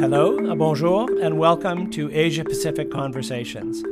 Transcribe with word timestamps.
hello, 0.00 0.50
uh, 0.50 0.54
bonjour, 0.54 1.06
and 1.20 1.38
welcome 1.38 1.90
to 1.90 2.10
Asia 2.10 2.42
Pacific 2.42 2.90
Conversations. 2.90 3.84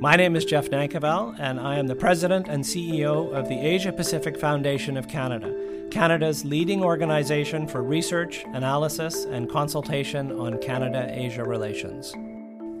My 0.00 0.16
name 0.16 0.34
is 0.34 0.46
Jeff 0.46 0.70
Nankivell, 0.70 1.38
and 1.38 1.60
I 1.60 1.76
am 1.76 1.86
the 1.86 1.94
President 1.94 2.48
and 2.48 2.64
CEO 2.64 3.30
of 3.34 3.46
the 3.46 3.58
Asia 3.58 3.92
Pacific 3.92 4.40
Foundation 4.40 4.96
of 4.96 5.06
Canada, 5.06 5.54
Canada's 5.90 6.46
leading 6.46 6.82
organization 6.82 7.66
for 7.66 7.82
research, 7.82 8.42
analysis, 8.54 9.26
and 9.26 9.50
consultation 9.50 10.32
on 10.32 10.56
Canada 10.62 11.06
Asia 11.10 11.44
relations. 11.44 12.14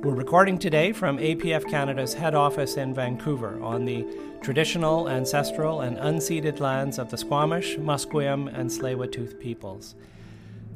We're 0.02 0.14
recording 0.14 0.56
today 0.56 0.92
from 0.92 1.18
APF 1.18 1.68
Canada's 1.68 2.14
head 2.14 2.34
office 2.34 2.78
in 2.78 2.94
Vancouver 2.94 3.62
on 3.62 3.84
the 3.84 4.06
traditional, 4.40 5.10
ancestral, 5.10 5.82
and 5.82 5.98
unceded 5.98 6.60
lands 6.60 6.98
of 6.98 7.10
the 7.10 7.18
Squamish, 7.18 7.76
Musqueam, 7.76 8.48
and 8.58 8.70
Tsleil-Waututh 8.70 9.38
peoples. 9.38 9.96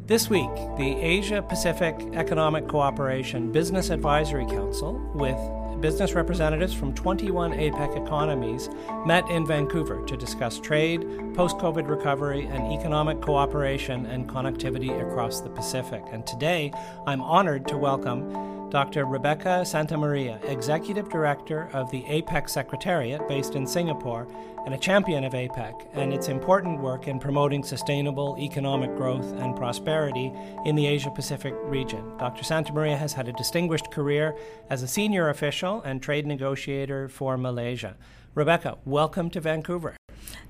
This 0.07 0.29
week, 0.29 0.55
the 0.77 0.97
Asia 1.01 1.41
Pacific 1.41 1.97
Economic 2.13 2.69
Cooperation 2.69 3.51
Business 3.51 3.89
Advisory 3.89 4.45
Council, 4.45 5.01
with 5.15 5.39
business 5.81 6.13
representatives 6.13 6.75
from 6.75 6.95
21 6.95 7.53
APEC 7.53 8.05
economies, 8.05 8.69
met 9.07 9.27
in 9.31 9.47
Vancouver 9.47 10.05
to 10.05 10.15
discuss 10.15 10.61
trade, 10.61 11.01
post 11.35 11.57
COVID 11.57 11.89
recovery, 11.89 12.45
and 12.45 12.71
economic 12.79 13.23
cooperation 13.23 14.05
and 14.05 14.29
connectivity 14.29 14.91
across 15.11 15.41
the 15.41 15.49
Pacific. 15.49 16.03
And 16.13 16.27
today, 16.27 16.71
I'm 17.07 17.23
honored 17.23 17.67
to 17.69 17.79
welcome 17.79 18.31
Dr. 18.75 19.05
Rebecca 19.05 19.63
Santamaria, 19.65 20.45
Executive 20.51 21.09
Director 21.09 21.69
of 21.73 21.93
the 21.93 22.03
APEC 22.09 22.51
Secretariat 22.51 23.29
based 23.29 23.55
in 23.55 23.69
Singapore 23.69 24.27
and 24.67 24.75
a 24.75 24.79
champion 24.79 25.23
of 25.23 25.33
APEC 25.33 25.87
and 25.93 26.13
its 26.13 26.27
important 26.27 26.81
work 26.81 27.07
in 27.07 27.21
promoting 27.21 27.63
sustainable 27.63 28.37
economic 28.37 28.93
growth 28.97 29.33
and 29.35 29.55
prosperity 29.55 30.33
in 30.65 30.75
the 30.75 30.89
Asia 30.89 31.13
Pacific 31.13 31.55
region. 31.67 32.19
Dr. 32.19 32.43
Santamaria 32.43 32.99
has 32.99 33.13
had 33.13 33.29
a 33.29 33.33
distinguished 33.35 33.93
career 33.93 34.37
as 34.69 34.83
a 34.83 34.89
senior 34.89 35.29
official 35.29 35.81
and 35.83 36.03
trade 36.03 36.27
negotiator 36.27 37.09
for 37.09 37.39
Malaysia. 37.39 37.95
Rebecca, 38.35 38.79
welcome 38.85 39.31
to 39.31 39.41
Vancouver. 39.41 39.95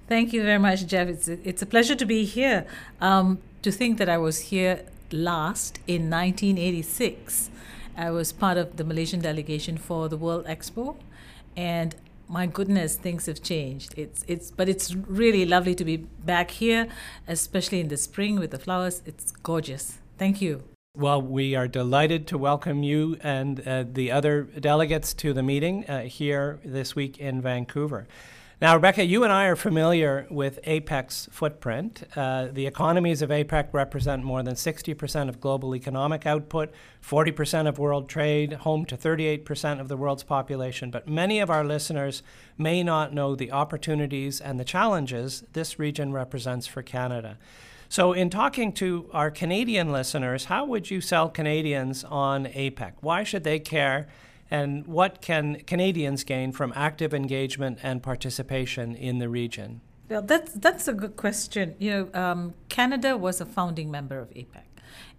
Thank 0.08 0.32
you 0.32 0.42
very 0.42 0.58
much, 0.58 0.86
Jeff. 0.86 1.08
It's 1.08 1.28
a, 1.28 1.46
it's 1.46 1.60
a 1.60 1.66
pleasure 1.66 1.94
to 1.94 2.06
be 2.06 2.24
here. 2.24 2.64
Um, 3.02 3.40
to 3.60 3.70
think 3.70 3.98
that 3.98 4.08
I 4.08 4.16
was 4.16 4.48
here 4.48 4.80
last 5.12 5.78
in 5.86 6.08
1986 6.08 7.50
I 7.96 8.10
was 8.10 8.32
part 8.32 8.56
of 8.56 8.76
the 8.76 8.84
Malaysian 8.84 9.20
delegation 9.20 9.78
for 9.78 10.08
the 10.08 10.16
World 10.16 10.46
Expo, 10.46 10.96
and 11.56 11.94
my 12.28 12.46
goodness, 12.46 12.96
things 12.96 13.26
have 13.26 13.42
changed. 13.42 13.94
It's 13.96 14.24
it's 14.26 14.50
but 14.50 14.68
it's 14.68 14.94
really 14.94 15.44
lovely 15.44 15.74
to 15.74 15.84
be 15.84 15.96
back 15.96 16.50
here, 16.50 16.88
especially 17.28 17.80
in 17.80 17.88
the 17.88 17.96
spring 17.96 18.38
with 18.38 18.50
the 18.50 18.58
flowers. 18.58 19.02
It's 19.06 19.30
gorgeous. 19.30 19.98
Thank 20.18 20.40
you. 20.40 20.62
Well, 20.96 21.20
we 21.20 21.56
are 21.56 21.66
delighted 21.66 22.26
to 22.28 22.38
welcome 22.38 22.84
you 22.84 23.18
and 23.20 23.66
uh, 23.66 23.84
the 23.92 24.12
other 24.12 24.42
delegates 24.42 25.12
to 25.14 25.32
the 25.32 25.42
meeting 25.42 25.84
uh, 25.86 26.02
here 26.02 26.60
this 26.64 26.94
week 26.94 27.18
in 27.18 27.42
Vancouver. 27.42 28.06
Now, 28.64 28.76
Rebecca, 28.76 29.04
you 29.04 29.24
and 29.24 29.30
I 29.30 29.44
are 29.44 29.56
familiar 29.56 30.26
with 30.30 30.58
APEC's 30.62 31.28
footprint. 31.30 32.02
Uh, 32.16 32.46
the 32.50 32.66
economies 32.66 33.20
of 33.20 33.28
APEC 33.28 33.68
represent 33.74 34.24
more 34.24 34.42
than 34.42 34.54
60% 34.54 35.28
of 35.28 35.38
global 35.38 35.76
economic 35.76 36.24
output, 36.24 36.72
40% 37.06 37.68
of 37.68 37.78
world 37.78 38.08
trade, 38.08 38.54
home 38.54 38.86
to 38.86 38.96
38% 38.96 39.80
of 39.80 39.88
the 39.88 39.98
world's 39.98 40.22
population. 40.22 40.90
But 40.90 41.06
many 41.06 41.40
of 41.40 41.50
our 41.50 41.62
listeners 41.62 42.22
may 42.56 42.82
not 42.82 43.12
know 43.12 43.36
the 43.36 43.52
opportunities 43.52 44.40
and 44.40 44.58
the 44.58 44.64
challenges 44.64 45.44
this 45.52 45.78
region 45.78 46.14
represents 46.14 46.66
for 46.66 46.80
Canada. 46.80 47.36
So, 47.90 48.14
in 48.14 48.30
talking 48.30 48.72
to 48.76 49.10
our 49.12 49.30
Canadian 49.30 49.92
listeners, 49.92 50.46
how 50.46 50.64
would 50.64 50.90
you 50.90 51.02
sell 51.02 51.28
Canadians 51.28 52.02
on 52.02 52.46
APEC? 52.46 52.94
Why 53.02 53.24
should 53.24 53.44
they 53.44 53.58
care? 53.58 54.08
And 54.50 54.86
what 54.86 55.20
can 55.20 55.60
Canadians 55.66 56.24
gain 56.24 56.52
from 56.52 56.72
active 56.76 57.14
engagement 57.14 57.78
and 57.82 58.02
participation 58.02 58.94
in 58.94 59.18
the 59.18 59.28
region? 59.28 59.80
Well, 60.08 60.22
that's 60.22 60.52
that's 60.52 60.86
a 60.86 60.92
good 60.92 61.16
question. 61.16 61.74
You 61.78 61.90
know, 61.90 62.20
um, 62.20 62.54
Canada 62.68 63.16
was 63.16 63.40
a 63.40 63.46
founding 63.46 63.90
member 63.90 64.18
of 64.18 64.28
APEC, 64.30 64.64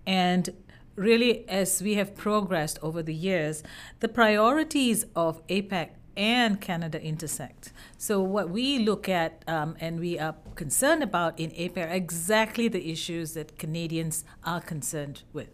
and 0.06 0.52
really, 0.96 1.48
as 1.50 1.82
we 1.82 1.96
have 1.96 2.16
progressed 2.16 2.78
over 2.82 3.02
the 3.02 3.14
years, 3.14 3.64
the 4.00 4.08
priorities 4.08 5.06
of 5.16 5.46
APEC 5.48 5.90
and 6.16 6.62
Canada 6.62 7.02
intersect. 7.02 7.74
So, 7.98 8.22
what 8.22 8.50
we 8.50 8.80
look 8.80 9.10
at 9.10 9.44
um, 9.48 9.76
and 9.80 10.00
we 10.00 10.20
are 10.20 10.36
concerned 10.56 11.04
about 11.04 11.40
in 11.40 11.52
APEC 11.52 11.78
are 11.78 11.94
exactly 11.94 12.68
the 12.68 12.92
issues 12.92 13.34
that 13.34 13.58
Canadians 13.58 14.24
are 14.44 14.62
concerned 14.62 15.24
with. 15.34 15.50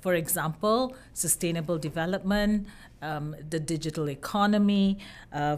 For 0.00 0.14
example, 0.14 0.96
sustainable 1.12 1.78
development, 1.78 2.66
um, 3.02 3.36
the 3.48 3.60
digital 3.60 4.08
economy, 4.08 4.98
uh, 5.32 5.56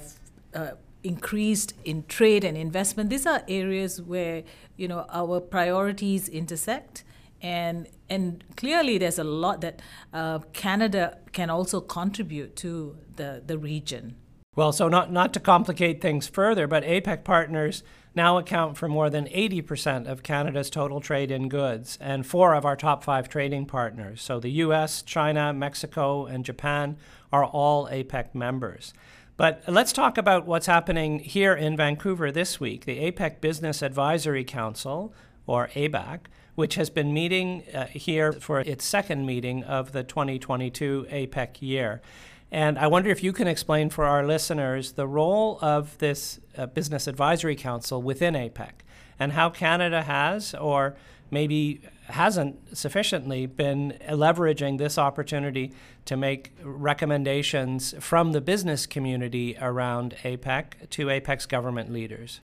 uh, 0.55 0.71
increased 1.03 1.75
in 1.85 2.05
trade 2.07 2.45
and 2.45 2.57
investment. 2.57 3.11
These 3.11 3.27
are 3.27 3.43
areas 3.49 4.03
where 4.03 4.43
you 4.77 4.89
know 4.89 5.07
our 5.11 5.41
priorities 5.41 6.29
intersect, 6.29 7.05
and 7.41 7.89
and 8.09 8.45
clearly 8.57 8.99
there's 8.99 9.19
a 9.19 9.25
lot 9.25 9.61
that 9.61 9.81
uh, 10.13 10.41
Canada 10.53 11.19
can 11.33 11.51
also 11.51 11.81
contribute 11.81 12.57
to 12.57 12.97
the 13.17 13.43
the 13.47 13.59
region. 13.59 14.17
Well, 14.59 14.73
so 14.73 14.89
not 14.89 15.13
not 15.13 15.33
to 15.35 15.39
complicate 15.39 16.01
things 16.01 16.27
further, 16.27 16.67
but 16.67 16.83
APEC 16.83 17.23
partners 17.23 17.85
now 18.17 18.39
account 18.39 18.77
for 18.77 18.89
more 18.89 19.09
than 19.09 19.27
80% 19.27 20.09
of 20.09 20.25
Canada's 20.25 20.69
total 20.69 21.01
trade 21.01 21.31
in 21.31 21.49
goods 21.49 21.97
and 22.01 22.27
four 22.27 22.55
of 22.55 22.65
our 22.65 22.75
top 22.75 23.05
five 23.05 23.29
trading 23.29 23.67
partners. 23.67 24.21
So 24.21 24.41
the 24.41 24.51
US, 24.67 25.03
China, 25.03 25.53
Mexico, 25.53 26.27
and 26.27 26.45
Japan 26.45 26.97
are 27.33 27.45
all 27.45 27.87
APEC 27.87 28.35
members. 28.35 28.93
But 29.37 29.63
let's 29.69 29.93
talk 29.93 30.19
about 30.19 30.45
what's 30.45 30.67
happening 30.67 31.21
here 31.21 31.55
in 31.55 31.77
Vancouver 31.77 32.33
this 32.33 32.59
week. 32.59 32.85
The 32.85 33.13
APEC 33.13 33.41
Business 33.41 33.81
Advisory 33.81 34.43
Council, 34.43 35.15
or 35.47 35.69
ABAC, 35.77 36.23
which 36.57 36.75
has 36.75 36.91
been 36.91 37.15
meeting 37.15 37.63
uh, 37.73 37.87
here 37.87 38.33
for 38.33 38.59
its 38.59 38.85
second 38.85 39.25
meeting 39.25 39.63
of 39.63 39.93
the 39.93 40.03
2022 40.03 41.07
APEC 41.13 41.63
year. 41.63 42.03
And 42.51 42.79
I 42.79 42.87
wonder 42.87 43.11
if 43.11 43.23
you 43.23 43.33
can 43.33 43.47
explain 43.47 43.91
for 43.91 44.05
our 44.05 44.27
listeners 44.27 44.93
the 44.93 45.07
role 45.07 45.59
of 45.61 45.99
this 45.99 46.41
uh, 46.57 46.67
Business 46.67 47.07
Advisory 47.07 47.57
Council 47.57 48.01
within 48.01 48.35
APEC 48.35 48.71
and 49.19 49.33
how 49.33 49.51
Canada 49.51 50.03
has, 50.03 50.55
or 50.55 50.97
maybe 51.31 51.83
hasn't 52.05 52.77
sufficiently, 52.77 53.45
been 53.45 53.99
leveraging 54.09 54.79
this 54.79 54.97
opportunity 54.97 55.73
to 56.07 56.17
make 56.17 56.53
recommendations 56.63 57.95
from 58.01 58.33
the 58.33 58.41
business 58.41 58.87
community 58.87 59.57
around 59.61 60.15
APEC 60.25 60.89
to 60.89 61.07
APEC's 61.07 61.45
government 61.45 61.93
leaders. 61.93 62.41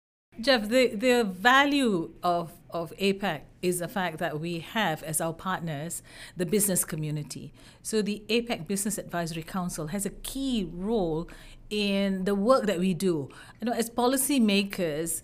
Jeff, 0.41 0.69
the, 0.69 0.95
the 0.95 1.23
value 1.23 2.11
of, 2.23 2.53
of 2.69 2.93
APEC 2.97 3.41
is 3.61 3.79
the 3.79 3.87
fact 3.87 4.19
that 4.19 4.39
we 4.39 4.59
have 4.59 5.03
as 5.03 5.19
our 5.19 5.33
partners 5.33 6.01
the 6.37 6.45
business 6.45 6.85
community. 6.85 7.51
So 7.83 8.01
the 8.01 8.23
APEC 8.29 8.67
Business 8.67 8.97
Advisory 8.97 9.43
Council 9.43 9.87
has 9.87 10.05
a 10.05 10.09
key 10.09 10.69
role 10.71 11.29
in 11.69 12.25
the 12.25 12.35
work 12.35 12.65
that 12.65 12.79
we 12.79 12.93
do. 12.93 13.29
You 13.59 13.65
know, 13.65 13.73
as 13.73 13.89
policymakers, 13.89 15.21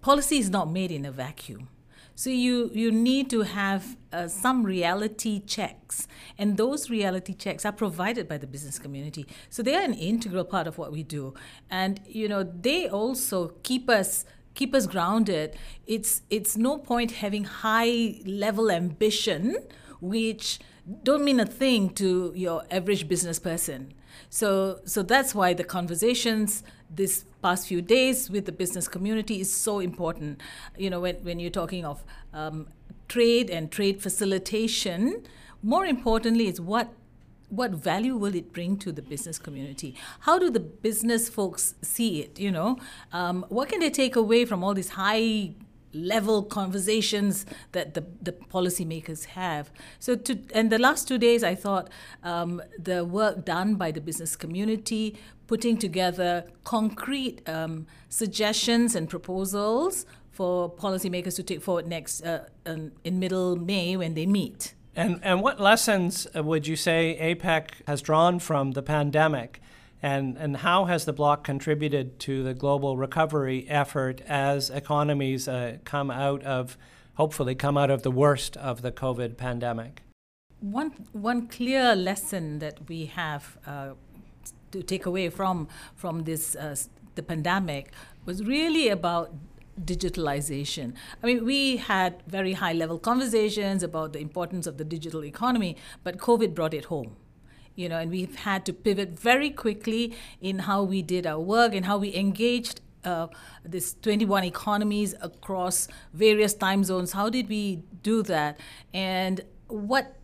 policy 0.00 0.38
is 0.38 0.50
not 0.50 0.70
made 0.70 0.90
in 0.90 1.04
a 1.04 1.12
vacuum. 1.12 1.68
So 2.14 2.30
you 2.30 2.70
you 2.72 2.92
need 2.92 3.30
to 3.30 3.42
have 3.42 3.96
uh, 4.12 4.28
some 4.28 4.64
reality 4.64 5.40
checks, 5.40 6.06
and 6.38 6.56
those 6.56 6.90
reality 6.90 7.34
checks 7.34 7.64
are 7.64 7.72
provided 7.72 8.28
by 8.28 8.38
the 8.38 8.46
business 8.46 8.78
community. 8.78 9.26
So 9.48 9.62
they 9.62 9.74
are 9.74 9.82
an 9.82 9.94
integral 9.94 10.44
part 10.44 10.66
of 10.66 10.78
what 10.78 10.92
we 10.92 11.02
do, 11.02 11.34
and 11.70 12.00
you 12.06 12.28
know 12.28 12.42
they 12.42 12.88
also 12.88 13.54
keep 13.62 13.88
us 13.88 14.24
keep 14.54 14.74
us 14.74 14.86
grounded. 14.86 15.56
It's 15.86 16.22
it's 16.30 16.56
no 16.56 16.78
point 16.78 17.12
having 17.12 17.44
high 17.44 18.20
level 18.24 18.70
ambition, 18.70 19.56
which 20.00 20.58
don't 21.02 21.24
mean 21.24 21.40
a 21.40 21.46
thing 21.46 21.90
to 21.90 22.32
your 22.34 22.64
average 22.70 23.08
business 23.08 23.38
person. 23.38 23.94
So 24.28 24.80
so 24.84 25.02
that's 25.02 25.34
why 25.34 25.54
the 25.54 25.64
conversations 25.64 26.62
this 26.94 27.24
past 27.42 27.66
few 27.66 27.82
days 27.82 28.30
with 28.30 28.46
the 28.46 28.52
business 28.52 28.88
community 28.88 29.40
is 29.40 29.52
so 29.52 29.80
important. 29.80 30.40
You 30.78 30.90
know, 30.90 31.00
when, 31.00 31.16
when 31.16 31.38
you're 31.38 31.50
talking 31.50 31.84
of 31.84 32.04
um, 32.32 32.68
trade 33.08 33.50
and 33.50 33.70
trade 33.70 34.02
facilitation, 34.02 35.24
more 35.62 35.84
importantly, 35.84 36.48
is 36.48 36.60
what 36.60 36.92
what 37.48 37.70
value 37.72 38.16
will 38.16 38.34
it 38.34 38.50
bring 38.50 38.78
to 38.78 38.90
the 38.90 39.02
business 39.02 39.38
community? 39.38 39.94
How 40.20 40.38
do 40.38 40.48
the 40.48 40.58
business 40.58 41.28
folks 41.28 41.74
see 41.82 42.22
it? 42.22 42.40
You 42.40 42.50
know, 42.50 42.78
um, 43.12 43.44
what 43.50 43.68
can 43.68 43.80
they 43.80 43.90
take 43.90 44.16
away 44.16 44.46
from 44.46 44.64
all 44.64 44.72
these 44.72 44.88
high 44.88 45.50
level 45.92 46.42
conversations 46.42 47.46
that 47.72 47.94
the, 47.94 48.04
the 48.20 48.32
policymakers 48.32 49.26
have. 49.26 49.70
So, 49.98 50.16
to, 50.16 50.38
and 50.54 50.70
the 50.70 50.78
last 50.78 51.08
two 51.08 51.18
days, 51.18 51.44
I 51.44 51.54
thought 51.54 51.90
um, 52.22 52.62
the 52.78 53.04
work 53.04 53.44
done 53.44 53.74
by 53.74 53.90
the 53.90 54.00
business 54.00 54.36
community, 54.36 55.16
putting 55.46 55.76
together 55.76 56.44
concrete 56.64 57.46
um, 57.48 57.86
suggestions 58.08 58.94
and 58.94 59.08
proposals 59.08 60.06
for 60.30 60.70
policymakers 60.70 61.36
to 61.36 61.42
take 61.42 61.62
forward 61.62 61.86
next 61.86 62.22
uh, 62.22 62.44
um, 62.64 62.92
in 63.04 63.18
middle 63.18 63.56
May 63.56 63.96
when 63.96 64.14
they 64.14 64.26
meet. 64.26 64.74
And, 64.94 65.20
and 65.22 65.40
what 65.40 65.60
lessons 65.60 66.26
uh, 66.36 66.42
would 66.42 66.66
you 66.66 66.76
say 66.76 67.18
APEC 67.20 67.86
has 67.86 68.02
drawn 68.02 68.38
from 68.38 68.72
the 68.72 68.82
pandemic? 68.82 69.60
And, 70.02 70.36
and 70.36 70.56
how 70.58 70.86
has 70.86 71.04
the 71.04 71.12
bloc 71.12 71.44
contributed 71.44 72.18
to 72.20 72.42
the 72.42 72.54
global 72.54 72.96
recovery 72.96 73.66
effort 73.68 74.20
as 74.26 74.68
economies 74.68 75.46
uh, 75.46 75.78
come 75.84 76.10
out 76.10 76.42
of, 76.42 76.76
hopefully, 77.14 77.54
come 77.54 77.78
out 77.78 77.90
of 77.90 78.02
the 78.02 78.10
worst 78.10 78.56
of 78.56 78.82
the 78.82 78.90
COVID 78.90 79.36
pandemic? 79.36 80.02
One, 80.60 80.90
one 81.12 81.46
clear 81.46 81.94
lesson 81.94 82.58
that 82.58 82.88
we 82.88 83.06
have 83.06 83.58
uh, 83.64 83.90
to 84.72 84.82
take 84.82 85.06
away 85.06 85.28
from, 85.28 85.68
from 85.94 86.24
this, 86.24 86.56
uh, 86.56 86.74
the 87.14 87.22
pandemic 87.22 87.92
was 88.24 88.44
really 88.44 88.88
about 88.88 89.32
digitalization. 89.80 90.94
I 91.22 91.26
mean, 91.26 91.44
we 91.44 91.78
had 91.78 92.22
very 92.26 92.54
high 92.54 92.72
level 92.72 92.98
conversations 92.98 93.82
about 93.82 94.12
the 94.12 94.18
importance 94.18 94.66
of 94.66 94.78
the 94.78 94.84
digital 94.84 95.24
economy, 95.24 95.76
but 96.02 96.18
COVID 96.18 96.54
brought 96.54 96.74
it 96.74 96.86
home. 96.86 97.16
You 97.74 97.88
know, 97.88 97.98
and 97.98 98.10
we've 98.10 98.36
had 98.36 98.66
to 98.66 98.72
pivot 98.72 99.18
very 99.18 99.50
quickly 99.50 100.14
in 100.40 100.60
how 100.60 100.82
we 100.82 101.02
did 101.02 101.26
our 101.26 101.40
work 101.40 101.74
and 101.74 101.86
how 101.86 101.98
we 101.98 102.14
engaged 102.14 102.80
uh, 103.04 103.26
this 103.64 103.94
21 104.02 104.44
economies 104.44 105.14
across 105.20 105.88
various 106.12 106.54
time 106.54 106.84
zones. 106.84 107.12
How 107.12 107.28
did 107.30 107.48
we 107.48 107.82
do 108.02 108.22
that? 108.24 108.58
And 108.92 109.40
what 109.68 110.16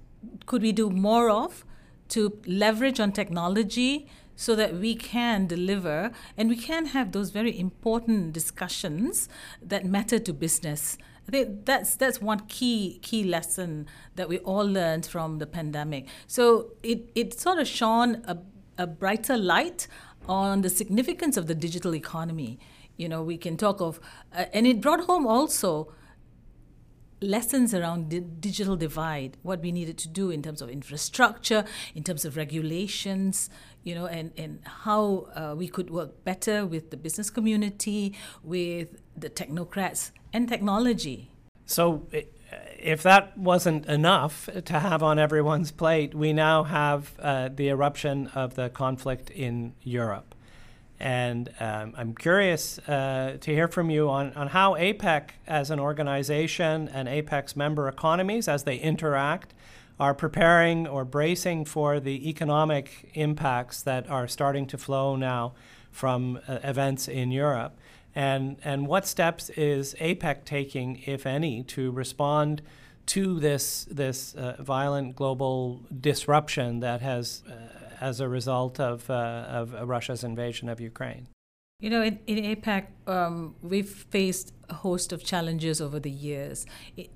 could 0.46 0.62
we 0.62 0.72
do 0.72 0.90
more 0.90 1.30
of 1.30 1.64
to 2.08 2.38
leverage 2.46 3.00
on 3.00 3.12
technology 3.12 4.08
so 4.36 4.54
that 4.54 4.74
we 4.74 4.94
can 4.94 5.46
deliver 5.46 6.12
and 6.36 6.48
we 6.48 6.56
can 6.56 6.86
have 6.86 7.12
those 7.12 7.30
very 7.30 7.58
important 7.58 8.32
discussions 8.32 9.28
that 9.60 9.84
matter 9.84 10.18
to 10.18 10.32
business. 10.32 10.96
I 11.28 11.30
think 11.30 11.66
that's 11.66 11.94
that's 11.94 12.22
one 12.22 12.40
key 12.48 13.00
key 13.02 13.22
lesson 13.22 13.86
that 14.16 14.30
we 14.30 14.38
all 14.38 14.64
learned 14.64 15.04
from 15.04 15.38
the 15.38 15.46
pandemic. 15.46 16.06
So 16.26 16.70
it, 16.82 17.10
it 17.14 17.38
sort 17.38 17.58
of 17.58 17.68
shone 17.68 18.22
a, 18.26 18.38
a 18.78 18.86
brighter 18.86 19.36
light 19.36 19.88
on 20.26 20.62
the 20.62 20.70
significance 20.70 21.36
of 21.36 21.46
the 21.46 21.54
digital 21.54 21.94
economy. 21.94 22.58
You 22.96 23.10
know, 23.10 23.22
we 23.22 23.36
can 23.36 23.58
talk 23.58 23.80
of, 23.80 24.00
uh, 24.34 24.46
and 24.54 24.66
it 24.66 24.80
brought 24.80 25.04
home 25.04 25.26
also 25.26 25.92
lessons 27.20 27.74
around 27.74 28.10
the 28.10 28.20
digital 28.20 28.76
divide, 28.76 29.36
what 29.42 29.60
we 29.60 29.72
needed 29.72 29.98
to 29.98 30.08
do 30.08 30.30
in 30.30 30.42
terms 30.42 30.62
of 30.62 30.70
infrastructure, 30.70 31.64
in 31.94 32.04
terms 32.04 32.24
of 32.24 32.36
regulations, 32.36 33.50
you 33.82 33.94
know, 33.94 34.06
and, 34.06 34.32
and 34.36 34.60
how 34.64 35.26
uh, 35.34 35.54
we 35.56 35.68
could 35.68 35.90
work 35.90 36.24
better 36.24 36.64
with 36.64 36.90
the 36.90 36.96
business 36.96 37.28
community, 37.28 38.14
with 38.42 38.88
the 39.16 39.28
technocrats, 39.28 40.12
and 40.32 40.48
technology. 40.48 41.30
So, 41.66 42.06
if 42.78 43.02
that 43.02 43.36
wasn't 43.36 43.86
enough 43.86 44.48
to 44.64 44.78
have 44.78 45.02
on 45.02 45.18
everyone's 45.18 45.70
plate, 45.70 46.14
we 46.14 46.32
now 46.32 46.62
have 46.64 47.12
uh, 47.18 47.48
the 47.54 47.68
eruption 47.68 48.28
of 48.28 48.54
the 48.54 48.70
conflict 48.70 49.30
in 49.30 49.74
Europe. 49.82 50.34
And 51.00 51.50
um, 51.60 51.94
I'm 51.96 52.14
curious 52.14 52.78
uh, 52.80 53.36
to 53.40 53.52
hear 53.52 53.68
from 53.68 53.90
you 53.90 54.08
on, 54.08 54.32
on 54.34 54.48
how 54.48 54.74
APEC 54.74 55.30
as 55.46 55.70
an 55.70 55.78
organization 55.78 56.88
and 56.88 57.08
APEC's 57.08 57.54
member 57.54 57.88
economies, 57.88 58.48
as 58.48 58.64
they 58.64 58.76
interact, 58.78 59.54
are 60.00 60.14
preparing 60.14 60.86
or 60.86 61.04
bracing 61.04 61.64
for 61.64 62.00
the 62.00 62.28
economic 62.28 63.10
impacts 63.14 63.82
that 63.82 64.08
are 64.08 64.26
starting 64.26 64.66
to 64.66 64.78
flow 64.78 65.16
now 65.16 65.54
from 65.90 66.40
uh, 66.48 66.58
events 66.62 67.08
in 67.08 67.30
Europe. 67.30 67.76
And, 68.18 68.56
and 68.64 68.88
what 68.88 69.06
steps 69.06 69.48
is 69.50 69.94
APEC 70.00 70.44
taking, 70.44 71.00
if 71.06 71.24
any, 71.24 71.62
to 71.74 71.92
respond 71.92 72.62
to 73.06 73.38
this, 73.38 73.84
this 73.88 74.34
uh, 74.34 74.56
violent 74.58 75.14
global 75.14 75.82
disruption 76.00 76.80
that 76.80 77.00
has 77.00 77.44
uh, 77.48 77.52
as 78.00 78.18
a 78.18 78.28
result 78.28 78.80
of, 78.80 79.08
uh, 79.08 79.14
of 79.48 79.72
Russia's 79.88 80.24
invasion 80.24 80.68
of 80.68 80.80
Ukraine? 80.80 81.28
You 81.78 81.90
know, 81.90 82.02
in, 82.02 82.18
in 82.26 82.56
APEC, 82.56 82.86
um, 83.06 83.54
we've 83.62 83.88
faced 83.88 84.52
a 84.68 84.74
host 84.74 85.12
of 85.12 85.22
challenges 85.22 85.80
over 85.80 86.00
the 86.00 86.10
years 86.10 86.66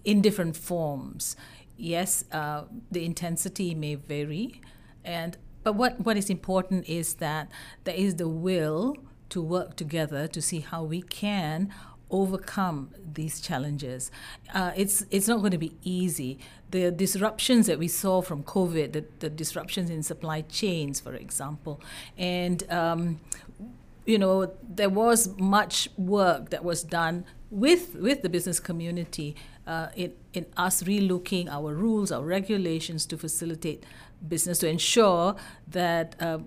in 0.05 0.23
different 0.23 0.57
forms. 0.57 1.35
Yes, 1.77 2.27
uh, 2.31 2.63
the 2.93 3.05
intensity 3.05 3.75
may 3.75 3.97
vary, 3.97 4.61
and 5.05 5.37
but 5.65 5.75
what, 5.75 5.99
what 6.01 6.17
is 6.17 6.31
important 6.31 6.89
is 6.89 7.15
that 7.15 7.49
there 7.83 7.95
is 7.95 8.17
the 8.17 8.29
will 8.29 8.97
to 9.33 9.41
work 9.43 9.77
together 9.77 10.27
to 10.29 10.41
see 10.43 10.61
how 10.61 10.83
we 10.85 11.01
can 11.01 11.73
overcome 12.11 12.91
these 13.15 13.41
challenges. 13.41 14.11
Uh, 14.53 14.73
it's 14.77 15.05
it's 15.11 15.27
not 15.27 15.39
going 15.39 15.53
to 15.53 15.65
be 15.69 15.75
easy. 15.83 16.39
The 16.71 16.91
disruptions 16.91 17.67
that 17.67 17.79
we 17.79 17.89
saw 17.89 18.21
from 18.23 18.43
COVID, 18.43 18.93
the, 18.93 19.05
the 19.21 19.31
disruptions 19.31 19.89
in 19.91 20.03
supply 20.03 20.43
chains, 20.43 21.01
for 21.01 21.15
example, 21.15 21.81
and 22.19 22.59
um, 22.71 23.21
you 24.05 24.19
know 24.19 24.53
there 24.63 24.91
was 24.91 25.35
much 25.39 25.89
work 25.97 26.51
that 26.51 26.63
was 26.63 26.83
done 26.83 27.25
with 27.51 27.95
with 27.95 28.21
the 28.21 28.29
business 28.29 28.61
community 28.61 29.35
uh, 29.67 29.89
in 29.97 30.13
in 30.35 30.45
us 30.59 30.83
relooking 30.83 31.49
our 31.49 31.75
rules, 31.75 32.13
our 32.13 32.25
regulations 32.25 33.07
to 33.07 33.17
facilitate 33.17 33.85
business 34.29 34.59
to 34.59 34.69
ensure 34.69 35.35
that 35.67 36.15
uh, 36.21 36.39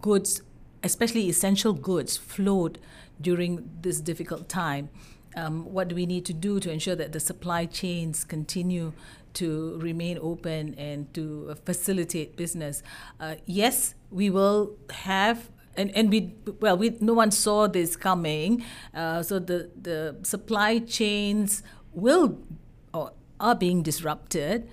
goods, 0.00 0.42
especially 0.82 1.28
essential 1.28 1.72
goods, 1.72 2.16
flowed 2.16 2.78
during 3.20 3.70
this 3.82 4.00
difficult 4.00 4.48
time 4.48 4.88
um, 5.36 5.72
what 5.72 5.88
do 5.88 5.94
we 5.94 6.06
need 6.06 6.24
to 6.26 6.32
do 6.32 6.60
to 6.60 6.70
ensure 6.70 6.94
that 6.94 7.12
the 7.12 7.20
supply 7.20 7.66
chains 7.66 8.24
continue 8.24 8.92
to 9.34 9.78
remain 9.80 10.18
open 10.20 10.74
and 10.74 11.12
to 11.14 11.56
facilitate 11.64 12.36
business. 12.36 12.82
Uh, 13.18 13.36
yes, 13.46 13.94
we 14.10 14.28
will 14.28 14.76
have. 14.90 15.50
And, 15.74 15.90
and 15.96 16.10
we 16.10 16.34
well 16.60 16.76
we 16.76 16.98
no 17.00 17.14
one 17.14 17.30
saw 17.30 17.66
this 17.66 17.96
coming, 17.96 18.62
uh, 18.92 19.22
so 19.22 19.38
the, 19.38 19.70
the 19.80 20.18
supply 20.22 20.80
chains 20.80 21.62
will 21.94 22.42
or 22.92 23.12
are 23.40 23.54
being 23.54 23.82
disrupted, 23.82 24.68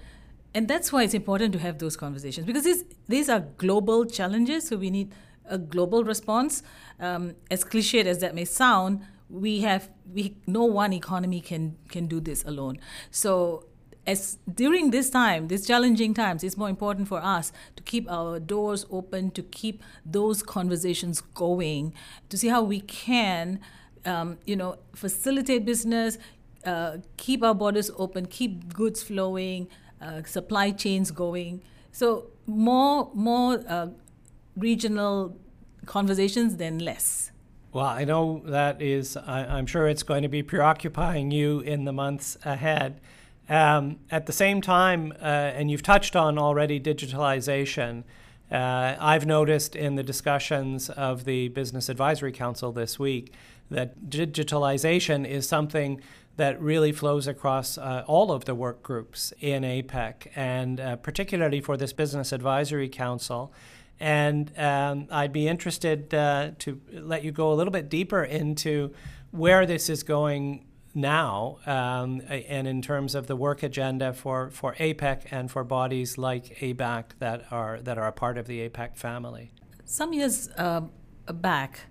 and 0.53 0.67
that's 0.67 0.91
why 0.91 1.03
it's 1.03 1.13
important 1.13 1.53
to 1.53 1.59
have 1.59 1.79
those 1.79 1.95
conversations 1.95 2.45
because 2.45 2.65
these 2.65 2.83
these 3.07 3.29
are 3.29 3.45
global 3.57 4.03
challenges. 4.03 4.67
So 4.67 4.75
we 4.75 4.89
need 4.89 5.13
a 5.49 5.57
global 5.57 6.03
response. 6.03 6.63
Um, 6.99 7.35
as 7.49 7.63
cliched 7.63 8.05
as 8.05 8.19
that 8.19 8.35
may 8.35 8.45
sound, 8.45 9.01
we 9.29 9.61
have 9.61 9.89
we 10.11 10.35
no 10.47 10.65
one 10.65 10.91
economy 10.91 11.39
can 11.39 11.77
can 11.87 12.07
do 12.07 12.19
this 12.19 12.43
alone 12.45 12.79
so 13.11 13.63
as 14.07 14.39
during 14.51 14.89
this 14.89 15.09
time 15.09 15.47
these 15.49 15.67
challenging 15.67 16.13
times 16.13 16.43
it's 16.43 16.57
more 16.57 16.69
important 16.69 17.07
for 17.07 17.23
us 17.23 17.51
to 17.75 17.83
keep 17.83 18.09
our 18.09 18.39
doors 18.39 18.85
open 18.89 19.29
to 19.29 19.43
keep 19.43 19.83
those 20.03 20.41
conversations 20.41 21.21
going 21.21 21.93
to 22.27 22.37
see 22.37 22.47
how 22.47 22.63
we 22.63 22.81
can 22.81 23.59
um, 24.05 24.39
you 24.45 24.55
know 24.55 24.77
facilitate 24.95 25.63
business 25.63 26.17
uh, 26.65 26.97
keep 27.17 27.43
our 27.43 27.53
borders 27.53 27.91
open 27.97 28.25
keep 28.25 28.73
goods 28.73 29.03
flowing 29.03 29.67
uh, 30.01 30.23
supply 30.23 30.71
chains 30.71 31.11
going 31.11 31.61
so 31.91 32.31
more 32.47 33.11
more 33.13 33.63
uh, 33.67 33.87
regional 34.59 35.37
conversations 35.85 36.57
than 36.57 36.79
less 36.79 37.31
well, 37.71 37.85
I 37.85 38.03
know 38.03 38.41
that 38.45 38.81
is, 38.81 39.15
I, 39.15 39.59
am 39.59 39.67
sure 39.67 39.87
it's 39.87 40.01
going 40.01 40.23
to 40.23 40.27
be 40.27 40.41
preoccupying 40.41 41.29
you 41.29 41.59
in 41.59 41.85
the 41.85 41.93
months 41.93 42.35
ahead. 42.43 42.99
Um, 43.47 43.99
at 44.09 44.25
the 44.25 44.31
same 44.31 44.59
time, 44.59 45.13
uh, 45.21 45.25
and 45.25 45.69
you've 45.69 45.83
touched 45.83 46.15
on 46.15 46.39
already 46.39 46.79
digitalization, 46.79 48.05
uh, 48.51 48.95
I've 48.99 49.27
noticed 49.27 49.75
in 49.75 49.95
the 49.95 50.03
discussions 50.03 50.89
of 50.89 51.25
the 51.25 51.49
Business 51.49 51.89
Advisory 51.89 52.31
Council 52.31 52.71
this 52.71 52.97
week 52.97 53.33
that 53.69 54.09
digitalization 54.09 55.27
is 55.27 55.47
something 55.47 56.01
that 56.37 56.59
really 56.59 56.91
flows 56.91 57.27
across 57.27 57.77
uh, 57.77 58.03
all 58.07 58.31
of 58.31 58.45
the 58.45 58.55
work 58.55 58.81
groups 58.81 59.31
in 59.41 59.61
APEC, 59.61 60.27
and 60.35 60.79
uh, 60.79 60.95
particularly 60.95 61.61
for 61.61 61.77
this 61.77 61.93
Business 61.93 62.31
Advisory 62.31 62.89
Council. 62.89 63.53
And 63.99 64.51
um, 64.57 65.07
I'd 65.11 65.33
be 65.33 65.47
interested 65.47 66.13
uh, 66.13 66.51
to 66.59 66.79
let 66.93 67.23
you 67.23 67.31
go 67.31 67.51
a 67.51 67.55
little 67.55 67.71
bit 67.71 67.89
deeper 67.89 68.23
into 68.23 68.93
where 69.31 69.65
this 69.65 69.89
is 69.89 70.03
going 70.03 70.65
now 70.95 71.59
um, 71.65 72.21
and 72.29 72.67
in 72.67 72.81
terms 72.81 73.13
of 73.13 73.27
the 73.27 73.35
work 73.35 73.61
agenda 73.61 74.13
for, 74.13 74.49
for 74.49 74.73
APEC 74.75 75.25
and 75.31 75.51
for 75.51 75.63
bodies 75.63 76.17
like 76.17 76.57
ABAC 76.59 77.05
that 77.19 77.45
are, 77.51 77.79
that 77.81 77.97
are 77.97 78.07
a 78.07 78.11
part 78.11 78.37
of 78.37 78.47
the 78.47 78.67
APEC 78.67 78.95
family. 78.95 79.51
Some 79.85 80.13
years 80.13 80.49
uh, 80.57 80.81
back, 81.27 81.81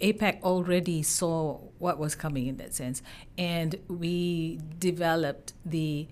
APEC 0.00 0.42
already 0.42 1.02
saw 1.02 1.58
what 1.78 1.98
was 1.98 2.14
coming 2.14 2.46
in 2.46 2.56
that 2.56 2.74
sense, 2.74 3.02
and 3.38 3.76
we 3.88 4.58
developed 4.78 5.52
the 5.64 6.08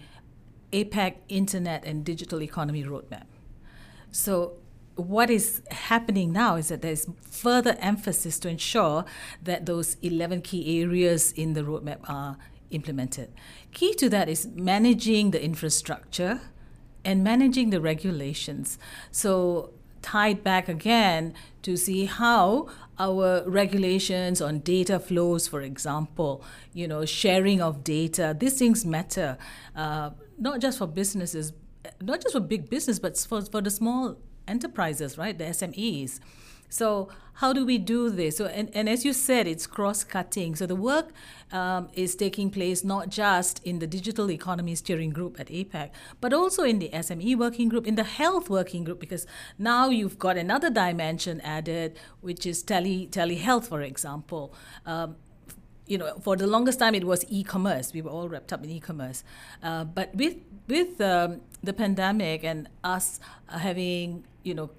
APEC 0.72 1.16
Internet 1.28 1.84
and 1.84 2.04
Digital 2.04 2.42
Economy 2.42 2.84
Roadmap. 2.84 3.26
So 4.12 4.59
what 5.00 5.30
is 5.30 5.62
happening 5.70 6.32
now 6.32 6.56
is 6.56 6.68
that 6.68 6.82
there's 6.82 7.06
further 7.22 7.76
emphasis 7.80 8.38
to 8.40 8.48
ensure 8.48 9.04
that 9.42 9.66
those 9.66 9.96
11 10.02 10.42
key 10.42 10.82
areas 10.82 11.32
in 11.32 11.54
the 11.54 11.62
roadmap 11.62 11.98
are 12.08 12.36
implemented. 12.70 13.32
Key 13.72 13.94
to 13.94 14.08
that 14.10 14.28
is 14.28 14.46
managing 14.46 15.30
the 15.30 15.42
infrastructure 15.42 16.40
and 17.04 17.24
managing 17.24 17.70
the 17.70 17.80
regulations. 17.80 18.78
So, 19.10 19.72
tied 20.02 20.42
back 20.42 20.68
again 20.68 21.34
to 21.62 21.76
see 21.76 22.06
how 22.06 22.68
our 22.98 23.42
regulations 23.46 24.40
on 24.40 24.60
data 24.60 24.98
flows, 24.98 25.46
for 25.46 25.60
example, 25.60 26.42
you 26.72 26.88
know, 26.88 27.04
sharing 27.04 27.60
of 27.60 27.84
data, 27.84 28.34
these 28.38 28.58
things 28.58 28.84
matter, 28.84 29.36
uh, 29.76 30.10
not 30.38 30.60
just 30.60 30.78
for 30.78 30.86
businesses, 30.86 31.52
not 32.00 32.22
just 32.22 32.32
for 32.32 32.40
big 32.40 32.70
business, 32.70 32.98
but 32.98 33.16
for, 33.18 33.42
for 33.42 33.60
the 33.60 33.70
small 33.70 34.16
enterprises, 34.50 35.16
right, 35.16 35.36
the 35.36 35.44
SMEs. 35.44 36.20
So 36.70 37.08
how 37.34 37.52
do 37.52 37.66
we 37.66 37.78
do 37.78 38.10
this? 38.10 38.36
So 38.36 38.46
and, 38.46 38.70
and 38.74 38.88
as 38.88 39.04
you 39.04 39.12
said, 39.12 39.46
it's 39.46 39.66
cross-cutting. 39.66 40.54
So 40.56 40.66
the 40.66 40.76
work 40.76 41.10
um, 41.52 41.88
is 41.94 42.14
taking 42.14 42.50
place 42.50 42.84
not 42.84 43.08
just 43.08 43.62
in 43.64 43.80
the 43.80 43.86
digital 43.86 44.30
economy 44.30 44.74
steering 44.76 45.10
group 45.10 45.40
at 45.40 45.48
APEC, 45.48 45.90
but 46.20 46.32
also 46.32 46.62
in 46.62 46.78
the 46.78 46.90
SME 46.90 47.36
working 47.36 47.68
group, 47.68 47.86
in 47.86 47.96
the 47.96 48.04
health 48.04 48.48
working 48.48 48.84
group, 48.84 49.00
because 49.00 49.26
now 49.58 49.88
you've 49.88 50.18
got 50.18 50.36
another 50.36 50.70
dimension 50.70 51.40
added, 51.40 51.98
which 52.20 52.46
is 52.46 52.62
tele 52.62 53.08
telehealth, 53.08 53.66
for 53.66 53.82
example. 53.82 54.54
Um, 54.86 55.16
you 55.90 55.98
know, 55.98 56.14
for 56.22 56.36
the 56.36 56.46
longest 56.46 56.78
time 56.78 56.94
it 56.94 57.04
was 57.04 57.24
e-commerce. 57.28 57.92
We 57.92 58.00
were 58.00 58.10
all 58.10 58.28
wrapped 58.28 58.52
up 58.52 58.62
in 58.62 58.70
e-commerce, 58.70 59.24
uh, 59.62 59.84
but 59.84 60.14
with 60.14 60.36
with 60.68 61.00
um, 61.00 61.40
the 61.64 61.72
pandemic 61.72 62.44
and 62.44 62.68
us 62.84 63.18
having 63.48 64.24
you 64.44 64.54
know 64.54 64.70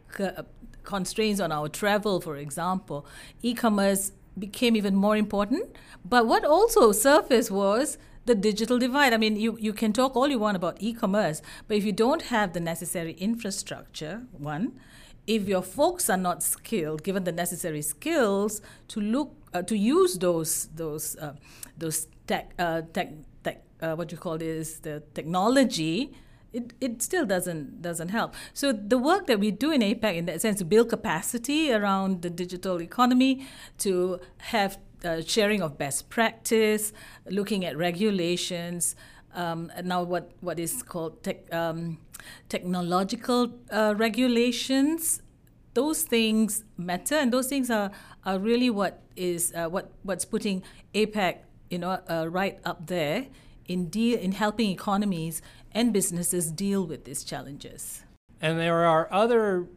constraints 0.84 1.42
on 1.42 1.52
our 1.52 1.68
travel, 1.68 2.22
for 2.22 2.38
example, 2.38 3.06
e 3.42 3.54
commerce 3.54 4.14
became 4.40 4.78
even 4.78 4.96
more 4.96 5.18
important. 5.18 5.76
But 6.06 6.28
what 6.28 6.46
also 6.46 6.94
surfaced 6.94 7.52
was 7.52 7.98
the 8.26 8.36
digital 8.36 8.80
divide. 8.80 9.14
I 9.14 9.18
mean, 9.18 9.36
you, 9.36 9.58
you 9.60 9.74
can 9.74 9.92
talk 9.92 10.16
all 10.16 10.30
you 10.30 10.40
want 10.40 10.56
about 10.56 10.78
e 10.80 10.94
commerce, 10.94 11.42
but 11.68 11.76
if 11.76 11.84
you 11.84 11.92
don't 11.92 12.24
have 12.24 12.54
the 12.54 12.62
necessary 12.62 13.14
infrastructure, 13.14 14.24
one, 14.32 14.80
if 15.28 15.48
your 15.48 15.62
folks 15.62 16.10
are 16.10 16.18
not 16.18 16.44
skilled, 16.44 17.04
given 17.04 17.24
the 17.24 17.32
necessary 17.32 17.82
skills 17.82 18.62
to 18.90 19.00
look 19.00 19.34
uh, 19.54 19.62
to 19.64 19.78
use 19.78 20.18
those 20.18 20.68
those 20.76 21.16
uh, 21.18 21.34
those 21.78 22.08
tech 22.28 22.52
uh, 22.58 22.82
tech 22.94 23.14
tech 23.44 23.64
uh, 23.82 23.96
what 23.96 24.12
you 24.12 24.18
call 24.18 24.38
this 24.38 24.80
the 24.80 25.04
technology 25.14 26.14
it, 26.54 26.74
it 26.82 27.02
still 27.02 27.26
doesn't 27.26 27.82
doesn't 27.82 28.10
help. 28.10 28.34
So 28.54 28.72
the 28.74 28.98
work 28.98 29.28
that 29.28 29.40
we 29.40 29.52
do 29.52 29.72
in 29.72 29.82
APEC, 29.82 30.16
in 30.16 30.26
that 30.26 30.42
sense, 30.42 30.60
to 30.60 30.66
build 30.66 30.90
capacity 30.90 31.72
around 31.72 32.22
the 32.22 32.30
digital 32.30 32.82
economy, 32.82 33.48
to 33.80 34.20
have 34.38 34.78
uh, 35.04 35.22
sharing 35.26 35.62
of 35.62 35.78
best 35.78 36.10
practice, 36.10 36.94
looking 37.26 37.66
at 37.66 37.78
regulations. 37.78 38.96
Um, 39.34 39.72
now, 39.84 40.04
what 40.04 40.32
what 40.42 40.60
is 40.60 40.84
called 40.84 41.24
tech, 41.24 41.54
um, 41.54 41.98
technological 42.50 43.52
uh, 43.72 43.94
regulations, 43.98 45.22
those 45.74 46.04
things 46.04 46.64
matter, 46.78 47.16
and 47.16 47.32
those 47.32 47.48
things 47.48 47.70
are, 47.70 47.92
are 48.26 48.40
really 48.40 48.70
what 48.70 49.02
is 49.16 49.54
uh, 49.56 49.68
what 49.68 49.92
what's 50.04 50.26
putting 50.26 50.64
APEC, 50.94 51.38
you 51.70 51.80
know, 51.80 52.00
uh, 52.10 52.28
right 52.30 52.60
up 52.66 52.88
there 52.88 53.28
in 53.68 53.88
deal 53.88 54.20
in 54.20 54.34
helping 54.34 54.70
economies 54.70 55.42
and 55.72 55.94
businesses 55.94 56.52
deal 56.52 56.86
with 56.86 57.06
these 57.06 57.24
challenges. 57.24 58.04
And 58.42 58.60
there 58.60 58.86
are 58.86 59.08
other 59.12 59.68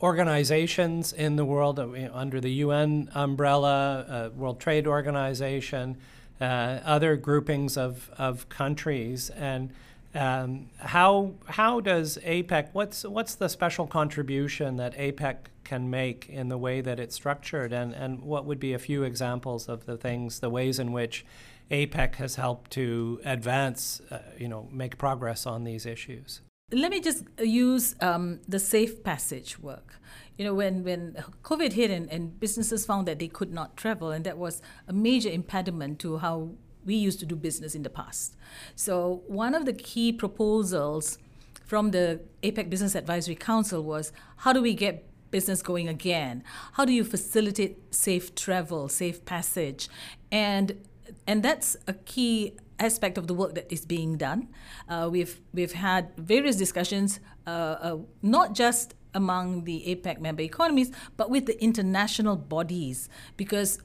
organizations 0.00 1.12
in 1.12 1.36
the 1.36 1.44
world 1.44 1.78
under 1.78 2.40
the 2.40 2.50
UN 2.64 3.08
umbrella, 3.14 4.04
uh, 4.08 4.30
World 4.36 4.60
Trade 4.60 4.86
Organization, 4.86 5.96
uh, 5.96 6.13
other 6.40 7.16
groupings 7.16 7.76
of, 7.76 8.10
of 8.18 8.48
countries, 8.48 9.30
and 9.30 9.70
um, 10.14 10.68
how 10.78 11.32
how 11.46 11.80
does 11.80 12.18
APEC 12.24 12.68
what's 12.72 13.04
what's 13.04 13.34
the 13.34 13.48
special 13.48 13.86
contribution 13.86 14.76
that 14.76 14.94
APEC 14.96 15.36
can 15.64 15.90
make 15.90 16.28
in 16.28 16.48
the 16.48 16.58
way 16.58 16.80
that 16.80 17.00
it's 17.00 17.14
structured, 17.14 17.72
and 17.72 17.92
and 17.92 18.22
what 18.22 18.44
would 18.44 18.60
be 18.60 18.72
a 18.72 18.78
few 18.78 19.02
examples 19.02 19.68
of 19.68 19.86
the 19.86 19.96
things, 19.96 20.40
the 20.40 20.50
ways 20.50 20.78
in 20.78 20.92
which 20.92 21.24
APEC 21.70 22.16
has 22.16 22.36
helped 22.36 22.70
to 22.72 23.20
advance, 23.24 24.00
uh, 24.10 24.18
you 24.38 24.48
know, 24.48 24.68
make 24.70 24.98
progress 24.98 25.46
on 25.46 25.64
these 25.64 25.86
issues. 25.86 26.40
Let 26.70 26.90
me 26.90 27.00
just 27.00 27.24
use 27.40 27.94
um, 28.00 28.40
the 28.48 28.58
safe 28.58 29.02
passage 29.02 29.58
work. 29.58 29.94
You 30.36 30.44
know, 30.44 30.54
when, 30.54 30.82
when 30.82 31.16
COVID 31.42 31.72
hit 31.72 31.90
and, 31.90 32.10
and 32.10 32.38
businesses 32.40 32.84
found 32.84 33.06
that 33.06 33.18
they 33.18 33.28
could 33.28 33.52
not 33.52 33.76
travel, 33.76 34.10
and 34.10 34.24
that 34.24 34.36
was 34.36 34.62
a 34.88 34.92
major 34.92 35.30
impediment 35.30 36.00
to 36.00 36.18
how 36.18 36.50
we 36.84 36.94
used 36.94 37.20
to 37.20 37.26
do 37.26 37.36
business 37.36 37.74
in 37.74 37.82
the 37.82 37.90
past. 37.90 38.36
So, 38.74 39.22
one 39.26 39.54
of 39.54 39.64
the 39.64 39.72
key 39.72 40.12
proposals 40.12 41.18
from 41.64 41.92
the 41.92 42.20
APEC 42.42 42.68
Business 42.68 42.94
Advisory 42.94 43.34
Council 43.34 43.82
was 43.82 44.12
how 44.38 44.52
do 44.52 44.60
we 44.60 44.74
get 44.74 45.06
business 45.30 45.62
going 45.62 45.88
again? 45.88 46.44
How 46.72 46.84
do 46.84 46.92
you 46.92 47.04
facilitate 47.04 47.94
safe 47.94 48.34
travel, 48.34 48.88
safe 48.88 49.24
passage? 49.24 49.88
And 50.30 50.86
and 51.26 51.42
that's 51.42 51.76
a 51.86 51.94
key 51.94 52.54
aspect 52.78 53.18
of 53.18 53.26
the 53.26 53.34
work 53.34 53.54
that 53.54 53.72
is 53.72 53.84
being 53.84 54.16
done. 54.16 54.48
Uh, 54.88 55.08
we've 55.10 55.40
we've 55.52 55.72
had 55.72 56.12
various 56.16 56.56
discussions, 56.56 57.20
uh, 57.46 57.50
uh, 57.50 57.98
not 58.22 58.54
just 58.54 58.94
among 59.14 59.64
the 59.64 59.84
APEC 59.86 60.20
member 60.20 60.42
economies, 60.42 60.90
but 61.16 61.30
with 61.30 61.46
the 61.46 61.62
international 61.62 62.36
bodies, 62.36 63.08
because 63.36 63.78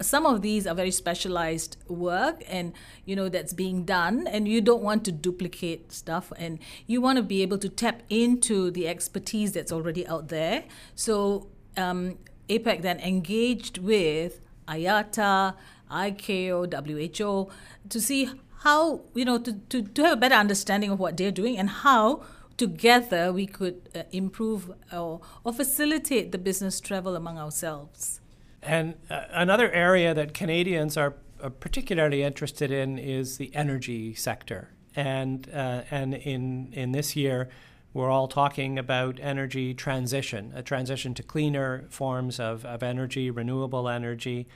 some 0.00 0.24
of 0.24 0.40
these 0.40 0.66
are 0.66 0.74
very 0.74 0.90
specialized 0.90 1.76
work 1.86 2.42
and 2.48 2.72
you 3.04 3.14
know 3.14 3.28
that's 3.28 3.52
being 3.52 3.84
done 3.84 4.26
and 4.26 4.48
you 4.48 4.62
don't 4.62 4.82
want 4.82 5.04
to 5.04 5.12
duplicate 5.12 5.92
stuff 5.92 6.32
and 6.38 6.58
you 6.86 7.02
want 7.02 7.16
to 7.18 7.22
be 7.22 7.42
able 7.42 7.58
to 7.58 7.68
tap 7.68 8.02
into 8.08 8.70
the 8.70 8.88
expertise 8.88 9.52
that's 9.52 9.70
already 9.70 10.06
out 10.06 10.28
there. 10.28 10.64
So 10.94 11.48
um, 11.76 12.16
apec 12.48 12.80
then 12.80 12.98
engaged 13.00 13.76
with 13.76 14.40
IATA 14.66 15.54
ICAO, 15.90 16.72
WHO, 17.18 17.50
to 17.88 18.00
see 18.00 18.30
how, 18.58 19.00
you 19.14 19.24
know, 19.24 19.38
to, 19.38 19.52
to, 19.52 19.82
to 19.82 20.02
have 20.02 20.12
a 20.12 20.16
better 20.16 20.34
understanding 20.34 20.90
of 20.90 20.98
what 20.98 21.16
they're 21.16 21.30
doing 21.30 21.58
and 21.58 21.68
how 21.68 22.22
together 22.60 23.32
we 23.32 23.46
could 23.46 23.88
uh, 23.94 24.02
improve 24.12 24.70
or, 24.92 25.22
or 25.44 25.52
facilitate 25.52 26.30
the 26.30 26.38
business 26.38 26.78
travel 26.78 27.16
among 27.16 27.38
ourselves. 27.38 28.20
And 28.62 28.96
uh, 29.08 29.24
another 29.30 29.70
area 29.72 30.12
that 30.12 30.34
Canadians 30.34 30.98
are 30.98 31.14
particularly 31.58 32.22
interested 32.22 32.70
in 32.70 32.98
is 32.98 33.38
the 33.38 33.50
energy 33.54 34.14
sector. 34.14 34.68
And, 34.94 35.48
uh, 35.48 35.82
and 35.90 36.12
in, 36.12 36.68
in 36.74 36.92
this 36.92 37.16
year, 37.16 37.48
we're 37.94 38.10
all 38.10 38.28
talking 38.28 38.78
about 38.78 39.18
energy 39.20 39.72
transition, 39.72 40.52
a 40.54 40.62
transition 40.62 41.14
to 41.14 41.22
cleaner 41.22 41.86
forms 41.88 42.38
of, 42.38 42.66
of 42.66 42.82
energy, 42.82 43.30
renewable 43.30 43.88
energy. 43.88 44.46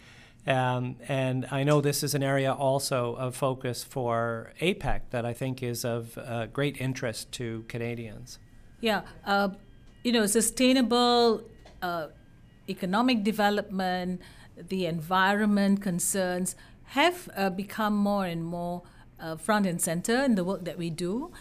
Um, 0.46 0.96
and 1.08 1.46
I 1.50 1.64
know 1.64 1.80
this 1.80 2.02
is 2.02 2.14
an 2.14 2.22
area 2.22 2.52
also 2.52 3.14
of 3.14 3.34
focus 3.34 3.82
for 3.82 4.52
APEC 4.60 5.00
that 5.10 5.24
I 5.24 5.32
think 5.32 5.62
is 5.62 5.84
of 5.84 6.18
uh, 6.18 6.46
great 6.46 6.80
interest 6.80 7.32
to 7.32 7.64
Canadians. 7.68 8.38
Yeah, 8.80 9.02
uh, 9.24 9.50
you 10.02 10.12
know, 10.12 10.26
sustainable 10.26 11.42
uh, 11.80 12.08
economic 12.68 13.24
development, 13.24 14.20
the 14.56 14.84
environment 14.84 15.80
concerns 15.80 16.54
have 16.88 17.30
uh, 17.36 17.48
become 17.48 17.96
more 17.96 18.26
and 18.26 18.44
more 18.44 18.82
uh, 19.18 19.36
front 19.36 19.66
and 19.66 19.80
center 19.80 20.22
in 20.22 20.34
the 20.34 20.44
work 20.44 20.64
that 20.66 20.76
we 20.76 20.90
do. 20.90 21.32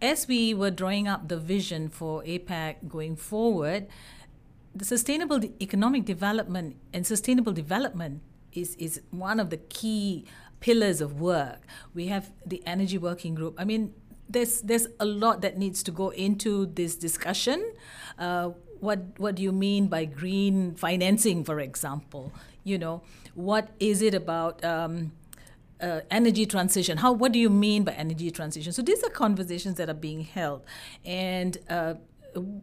As 0.00 0.28
we 0.28 0.54
were 0.54 0.70
drawing 0.70 1.08
up 1.08 1.28
the 1.28 1.38
vision 1.38 1.88
for 1.88 2.22
APEC 2.22 2.88
going 2.88 3.16
forward, 3.16 3.88
the 4.74 4.84
sustainable 4.84 5.40
economic 5.60 6.04
development 6.04 6.76
and 6.92 7.06
sustainable 7.06 7.52
development 7.52 8.22
is, 8.54 8.74
is 8.76 9.00
one 9.10 9.40
of 9.40 9.50
the 9.50 9.56
key 9.56 10.24
pillars 10.60 11.00
of 11.00 11.20
work. 11.20 11.66
We 11.94 12.06
have 12.06 12.32
the 12.46 12.62
energy 12.66 12.98
working 12.98 13.34
group. 13.34 13.54
I 13.58 13.64
mean, 13.64 13.92
there's 14.28 14.62
there's 14.62 14.86
a 14.98 15.04
lot 15.04 15.42
that 15.42 15.58
needs 15.58 15.82
to 15.82 15.90
go 15.90 16.08
into 16.10 16.66
this 16.66 16.96
discussion. 16.96 17.72
Uh, 18.18 18.50
what 18.80 19.00
what 19.18 19.34
do 19.34 19.42
you 19.42 19.52
mean 19.52 19.88
by 19.88 20.06
green 20.06 20.74
financing, 20.74 21.44
for 21.44 21.60
example? 21.60 22.32
You 22.64 22.78
know, 22.78 23.02
what 23.34 23.68
is 23.78 24.02
it 24.02 24.14
about? 24.14 24.64
Um, 24.64 25.12
uh, 25.80 26.00
energy 26.10 26.46
transition. 26.46 26.98
How? 26.98 27.12
What 27.12 27.32
do 27.32 27.38
you 27.38 27.50
mean 27.50 27.84
by 27.84 27.92
energy 27.92 28.30
transition? 28.30 28.72
So 28.72 28.80
these 28.80 29.02
are 29.02 29.10
conversations 29.10 29.76
that 29.76 29.90
are 29.90 30.00
being 30.08 30.22
held, 30.22 30.64
and 31.04 31.58
uh, 31.68 31.94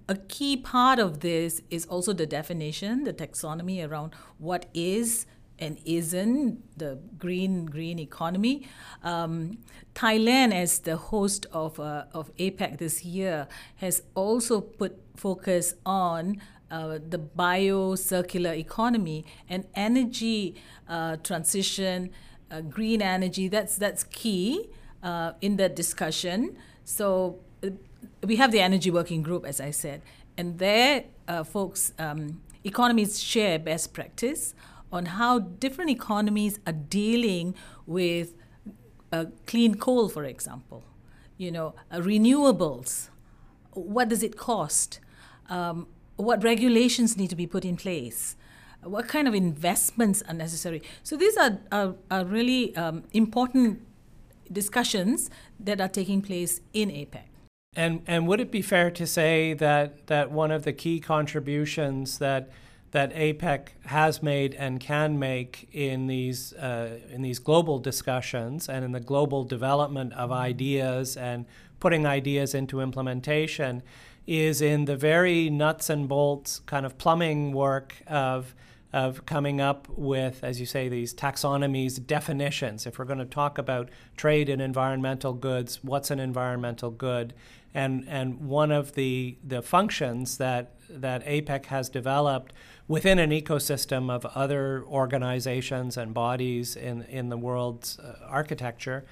a 0.08 0.16
key 0.16 0.58
part 0.58 0.98
of 0.98 1.20
this 1.20 1.62
is 1.70 1.86
also 1.86 2.14
the 2.14 2.26
definition, 2.26 3.04
the 3.04 3.14
taxonomy 3.14 3.88
around 3.88 4.16
what 4.38 4.66
is 4.74 5.26
and 5.62 5.77
isn't 5.86 6.77
the 6.77 6.98
green 7.18 7.65
green 7.68 8.00
economy. 8.00 8.68
Um, 9.03 9.60
Thailand, 9.94 10.53
as 10.53 10.80
the 10.80 10.98
host 10.98 11.46
of 11.53 11.80
uh, 11.80 12.06
of 12.13 12.36
APEC 12.38 12.80
this 12.80 13.06
year, 13.06 13.48
has 13.77 14.01
also 14.15 14.60
put 14.60 15.00
focus 15.15 15.75
on 15.86 16.41
uh, 16.72 16.98
the 17.08 17.20
bio 17.20 17.96
circular 17.96 18.53
economy 18.53 19.24
and 19.48 19.65
energy 19.75 20.56
uh, 20.89 21.18
transition, 21.18 22.10
uh, 22.50 22.62
green 22.62 23.01
energy. 23.01 23.48
That's 23.48 23.77
that's 23.77 24.03
key 24.03 24.70
uh, 25.03 25.34
in 25.41 25.58
that 25.58 25.75
discussion. 25.75 26.58
So 26.84 27.39
we 28.25 28.36
have 28.38 28.51
the 28.51 28.60
energy 28.60 28.89
working 28.89 29.22
group, 29.22 29.46
as 29.46 29.62
I 29.62 29.72
said, 29.72 30.01
and 30.38 30.58
there, 30.58 31.06
uh, 31.27 31.44
folks, 31.44 31.94
um, 32.00 32.41
economies 32.63 33.22
share 33.22 33.60
best 33.60 33.94
practice 33.94 34.56
on 34.92 35.06
how 35.06 35.40
different 35.40 35.90
economies 35.90 36.60
are 36.68 36.74
dealing 36.74 37.56
with 37.86 38.34
uh, 39.12 39.26
clean 39.46 39.76
coal, 39.76 40.10
for 40.10 40.24
example, 40.24 40.84
you 41.38 41.52
know, 41.52 41.74
uh, 41.92 41.98
renewables. 41.98 43.10
What 43.74 44.10
does 44.10 44.24
it 44.24 44.38
cost? 44.38 45.00
Um, 45.50 45.88
what 46.18 46.44
regulations 46.44 47.18
need 47.18 47.30
to 47.30 47.36
be 47.36 47.48
put 47.48 47.66
in 47.66 47.78
place? 47.78 48.36
What 48.84 49.08
kind 49.08 49.28
of 49.28 49.36
investments 49.36 50.24
are 50.28 50.34
necessary? 50.34 50.82
So 51.04 51.16
these 51.16 51.38
are, 51.38 51.60
are, 51.72 51.96
are 52.10 52.26
really 52.26 52.76
um, 52.76 53.04
important 53.14 53.82
discussions 54.52 55.30
that 55.60 55.80
are 55.80 55.88
taking 55.88 56.22
place 56.22 56.62
in 56.74 56.90
APEC. 56.90 57.24
And 57.74 58.02
and 58.06 58.28
would 58.28 58.42
it 58.42 58.52
be 58.52 58.62
fair 58.62 58.92
to 58.92 59.08
say 59.08 59.54
that 59.54 60.08
that 60.08 60.30
one 60.30 60.52
of 60.52 60.64
the 60.64 60.74
key 60.74 61.00
contributions 61.00 62.18
that 62.18 62.50
that 62.92 63.14
APEC 63.14 63.70
has 63.86 64.22
made 64.22 64.54
and 64.56 64.80
can 64.80 65.18
make 65.18 65.70
in 65.72 66.08
these 66.08 66.54
uh, 66.54 67.00
in 67.10 67.22
these 67.22 67.40
global 67.40 67.80
discussions 67.80 68.68
and 68.68 68.84
in 68.84 68.92
the 68.92 69.00
global 69.00 69.44
development 69.44 70.14
of 70.14 70.32
ideas 70.32 71.16
and 71.16 71.46
putting 71.80 72.06
ideas 72.06 72.54
into 72.54 72.82
implementation 72.82 73.82
is 74.28 74.62
in 74.62 74.86
the 74.86 74.96
very 74.96 75.50
nuts 75.50 75.90
and 75.90 76.08
bolts 76.08 76.60
kind 76.66 76.86
of 76.86 76.98
plumbing 76.98 77.54
work 77.54 77.96
of 78.08 78.54
of 78.94 79.26
coming 79.26 79.62
up 79.62 79.88
with, 79.90 80.44
as 80.44 80.60
you 80.60 80.66
say, 80.66 80.90
these 80.90 81.14
taxonomies, 81.14 82.06
definitions. 82.06 82.86
If 82.86 83.00
we're 83.00 83.06
going 83.06 83.20
to 83.20 83.26
talk 83.26 83.58
about 83.58 83.90
trade 84.18 84.50
in 84.50 84.60
environmental 84.60 85.34
goods, 85.34 85.80
what's 85.82 86.12
an 86.12 86.20
environmental 86.20 86.92
good? 86.92 87.34
And 87.74 88.06
and 88.10 88.42
one 88.42 88.72
of 88.72 88.96
the 88.96 89.38
the 89.44 89.62
functions 89.62 90.38
that 90.38 90.74
that 90.90 91.26
APEC 91.26 91.68
has 91.68 91.88
developed 91.90 92.52
within 92.88 93.18
an 93.18 93.32
ecosystem 93.32 94.12
of 94.12 94.26
other 94.36 94.84
organizations 94.86 95.96
and 95.96 96.14
bodies 96.14 96.76
in 96.76 97.04
in 97.04 97.30
the 97.30 97.38
world's 97.38 97.98
uh, 98.00 98.18
architecture 98.28 99.06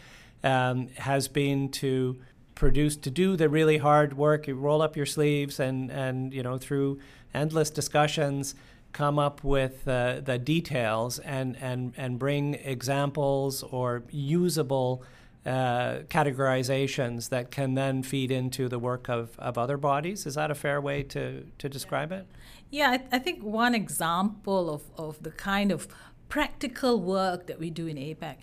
um, 0.43 0.89
has 0.97 1.29
been 1.29 1.69
to 1.69 2.19
produce 2.53 2.97
to 2.97 3.09
do 3.09 3.37
the 3.37 3.47
really 3.47 3.77
hard 3.77 4.17
work. 4.17 4.45
You 4.45 4.55
roll 4.55 4.81
up 4.81 4.97
your 4.97 5.05
sleeves 5.05 5.57
and 5.57 5.89
and 5.89 6.33
you 6.33 6.43
know 6.43 6.57
through 6.57 6.99
endless 7.33 7.69
discussions 7.69 8.55
come 8.91 9.19
up 9.19 9.43
with 9.43 9.87
uh, 9.87 10.21
the 10.21 10.37
details 10.37 11.19
and, 11.19 11.55
and, 11.61 11.93
and 11.97 12.19
bring 12.19 12.55
examples 12.55 13.63
or 13.63 14.03
usable 14.09 15.03
uh, 15.45 15.99
categorizations 16.09 17.29
that 17.29 17.49
can 17.49 17.73
then 17.75 18.03
feed 18.03 18.29
into 18.31 18.67
the 18.67 18.77
work 18.77 19.07
of, 19.09 19.37
of 19.39 19.57
other 19.57 19.77
bodies. 19.77 20.25
Is 20.25 20.35
that 20.35 20.51
a 20.51 20.55
fair 20.55 20.81
way 20.81 21.03
to, 21.03 21.45
to 21.57 21.69
describe 21.69 22.11
it? 22.11 22.27
Yeah, 22.69 22.91
I, 22.91 23.15
I 23.15 23.19
think 23.19 23.43
one 23.43 23.73
example 23.73 24.69
of, 24.69 24.83
of 24.97 25.23
the 25.23 25.31
kind 25.31 25.71
of 25.71 25.87
practical 26.27 27.01
work 27.01 27.47
that 27.47 27.59
we 27.59 27.69
do 27.69 27.87
in 27.87 27.97
APEC 27.97 28.35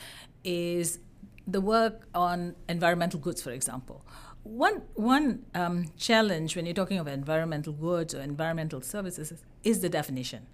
is 0.42 0.98
the 1.46 1.60
work 1.60 2.08
on 2.14 2.56
environmental 2.68 3.20
goods, 3.20 3.40
for 3.40 3.50
example. 3.50 4.04
One, 4.42 4.82
one 4.94 5.44
um, 5.54 5.86
challenge 5.96 6.56
when 6.56 6.66
you're 6.66 6.74
talking 6.74 6.98
about 6.98 7.14
environmental 7.14 7.72
goods 7.72 8.14
or 8.14 8.20
environmental 8.20 8.80
services 8.80 9.32
is, 9.32 9.44
is 9.66 9.80
the 9.80 9.88
definition. 9.88 10.46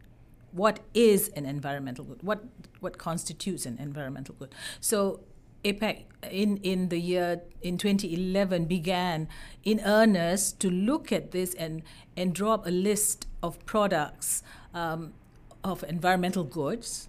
What 0.53 0.81
is 0.95 1.29
an 1.29 1.45
environmental 1.47 2.05
good? 2.05 2.23
What, 2.23 2.45
what 2.81 2.99
constitutes 2.99 3.67
an 3.67 3.79
environmental 3.79 4.35
good? 4.39 4.55
So 4.81 5.21
APEC 5.65 6.05
in, 6.31 6.57
in 6.59 6.89
the 6.89 6.99
year 6.99 7.43
in 7.61 7.79
2011 7.79 8.65
began 8.65 9.29
in 9.65 9.81
earnest 9.85 10.61
to 10.61 10.71
look 10.71 11.13
at 11.13 11.31
this 11.31 11.55
and, 11.55 11.83
and 12.17 12.35
draw 12.35 12.55
up 12.55 12.67
a 12.67 12.71
list 12.71 13.27
of 13.43 13.65
products 13.67 14.43
um, 14.75 15.13
of 15.63 15.85
environmental 15.85 16.45
goods. 16.45 17.09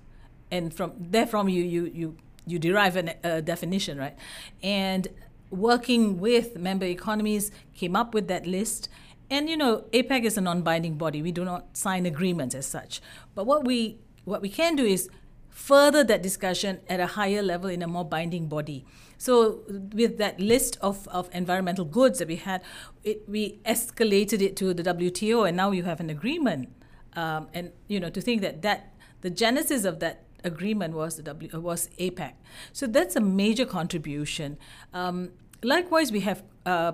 And 0.51 0.73
from 0.73 0.91
therefrom 1.11 1.49
you, 1.49 1.63
you, 1.63 1.85
you, 1.85 2.17
you 2.45 2.59
derive 2.59 2.97
a 2.97 3.41
definition, 3.41 3.97
right? 3.97 4.15
And 4.61 5.07
working 5.49 6.19
with 6.19 6.57
member 6.57 6.85
economies, 6.85 7.51
came 7.73 7.95
up 7.95 8.13
with 8.13 8.27
that 8.27 8.45
list. 8.45 8.89
And 9.33 9.49
you 9.49 9.57
know, 9.57 9.85
APEC 9.93 10.25
is 10.25 10.37
a 10.37 10.41
non-binding 10.41 10.95
body. 10.99 11.23
We 11.23 11.31
do 11.31 11.43
not 11.43 11.75
sign 11.75 12.05
agreements 12.05 12.53
as 12.53 12.67
such. 12.67 13.01
But 13.33 13.45
what 13.47 13.65
we 13.65 13.97
what 14.25 14.43
we 14.43 14.49
can 14.49 14.75
do 14.75 14.85
is 14.85 15.09
further 15.49 16.03
that 16.03 16.21
discussion 16.21 16.81
at 16.87 16.99
a 16.99 17.07
higher 17.07 17.41
level 17.41 17.67
in 17.67 17.81
a 17.81 17.87
more 17.87 18.05
binding 18.05 18.47
body. 18.47 18.85
So 19.17 19.63
with 19.67 20.19
that 20.19 20.39
list 20.39 20.77
of, 20.81 21.07
of 21.07 21.29
environmental 21.33 21.83
goods 21.83 22.19
that 22.19 22.27
we 22.27 22.35
had, 22.35 22.61
it, 23.03 23.27
we 23.27 23.59
escalated 23.65 24.39
it 24.41 24.55
to 24.57 24.71
the 24.73 24.83
WTO, 24.83 25.47
and 25.47 25.57
now 25.57 25.71
you 25.71 25.81
have 25.83 25.99
an 25.99 26.11
agreement. 26.11 26.69
Um, 27.15 27.47
and 27.55 27.71
you 27.87 27.99
know, 27.99 28.11
to 28.11 28.21
think 28.21 28.43
that 28.43 28.61
that 28.61 28.93
the 29.21 29.31
genesis 29.31 29.83
of 29.83 29.99
that 30.01 30.25
agreement 30.43 30.93
was 30.93 31.15
the 31.15 31.23
w, 31.23 31.59
was 31.59 31.89
APEC. 31.97 32.33
So 32.71 32.85
that's 32.85 33.15
a 33.15 33.21
major 33.21 33.65
contribution. 33.65 34.59
Um, 34.93 35.31
likewise, 35.63 36.11
we 36.11 36.19
have 36.19 36.43
uh, 36.67 36.93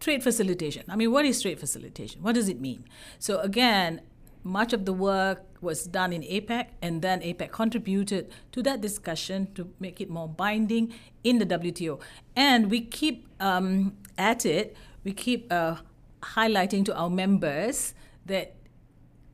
trade 0.00 0.22
facilitation. 0.22 0.84
I 0.88 0.96
mean, 0.96 1.12
what 1.12 1.24
is 1.24 1.42
trade 1.42 1.58
facilitation? 1.58 2.22
What 2.22 2.34
does 2.34 2.48
it 2.48 2.60
mean? 2.60 2.84
So 3.18 3.40
again, 3.40 4.00
much 4.44 4.72
of 4.72 4.84
the 4.84 4.92
work 4.92 5.44
was 5.60 5.84
done 5.84 6.12
in 6.12 6.22
APEC, 6.22 6.68
and 6.80 7.02
then 7.02 7.20
APEC 7.20 7.50
contributed 7.50 8.30
to 8.52 8.62
that 8.62 8.80
discussion 8.80 9.52
to 9.54 9.72
make 9.80 10.00
it 10.00 10.08
more 10.08 10.28
binding 10.28 10.94
in 11.24 11.38
the 11.38 11.46
WTO. 11.46 12.00
And 12.36 12.70
we 12.70 12.80
keep 12.80 13.26
um, 13.40 13.96
at 14.16 14.46
it, 14.46 14.76
we 15.04 15.12
keep 15.12 15.52
uh, 15.52 15.76
highlighting 16.22 16.84
to 16.86 16.96
our 16.96 17.10
members 17.10 17.94
that 18.26 18.54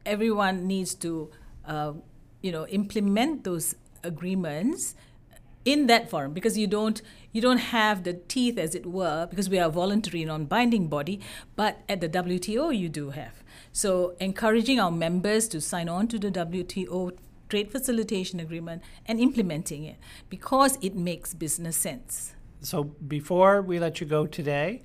everyone 0.07 0.67
needs 0.67 0.95
to, 0.95 1.31
uh, 1.67 1.93
you 2.43 2.53
know, 2.53 2.67
implement 2.69 3.45
those 3.45 3.75
agreements 4.03 4.95
in 5.65 5.87
that 5.87 6.11
forum 6.11 6.33
because 6.33 6.59
you 6.59 6.67
don't 6.67 7.01
you 7.33 7.41
don't 7.41 7.59
have 7.59 8.05
the 8.05 8.13
teeth 8.13 8.59
as 8.59 8.75
it 8.75 8.87
were 8.87 9.27
because 9.27 9.49
we 9.49 9.59
are 9.59 9.69
a 9.69 9.73
voluntary 9.73 10.25
non-binding 10.25 10.89
body 10.89 11.21
but 11.57 11.83
at 11.89 12.01
the 12.01 12.09
WTO 12.09 12.77
you 12.77 12.89
do 12.89 13.11
have. 13.11 13.43
So 13.73 14.15
encouraging 14.21 14.79
our 14.79 14.91
members 14.91 15.49
to 15.49 15.61
sign 15.61 15.89
on 15.89 16.07
to 16.09 16.19
the 16.19 16.31
WTO 16.31 17.17
trade 17.49 17.71
facilitation 17.71 18.41
agreement 18.41 18.83
and 19.07 19.21
implementing 19.21 19.85
it 19.85 19.97
because 20.29 20.79
it 20.81 20.95
makes 20.95 21.35
business 21.35 21.77
sense. 21.77 22.35
So 22.61 22.85
before 22.85 23.61
we 23.61 23.79
let 23.79 24.01
you 24.01 24.07
go 24.07 24.27
today 24.27 24.83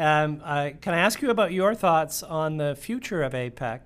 um, 0.00 0.40
uh, 0.42 0.70
can 0.80 0.94
I 0.94 0.98
ask 0.98 1.20
you 1.20 1.30
about 1.30 1.52
your 1.52 1.74
thoughts 1.74 2.22
on 2.22 2.56
the 2.56 2.74
future 2.74 3.22
of 3.22 3.34
APEC 3.34 3.80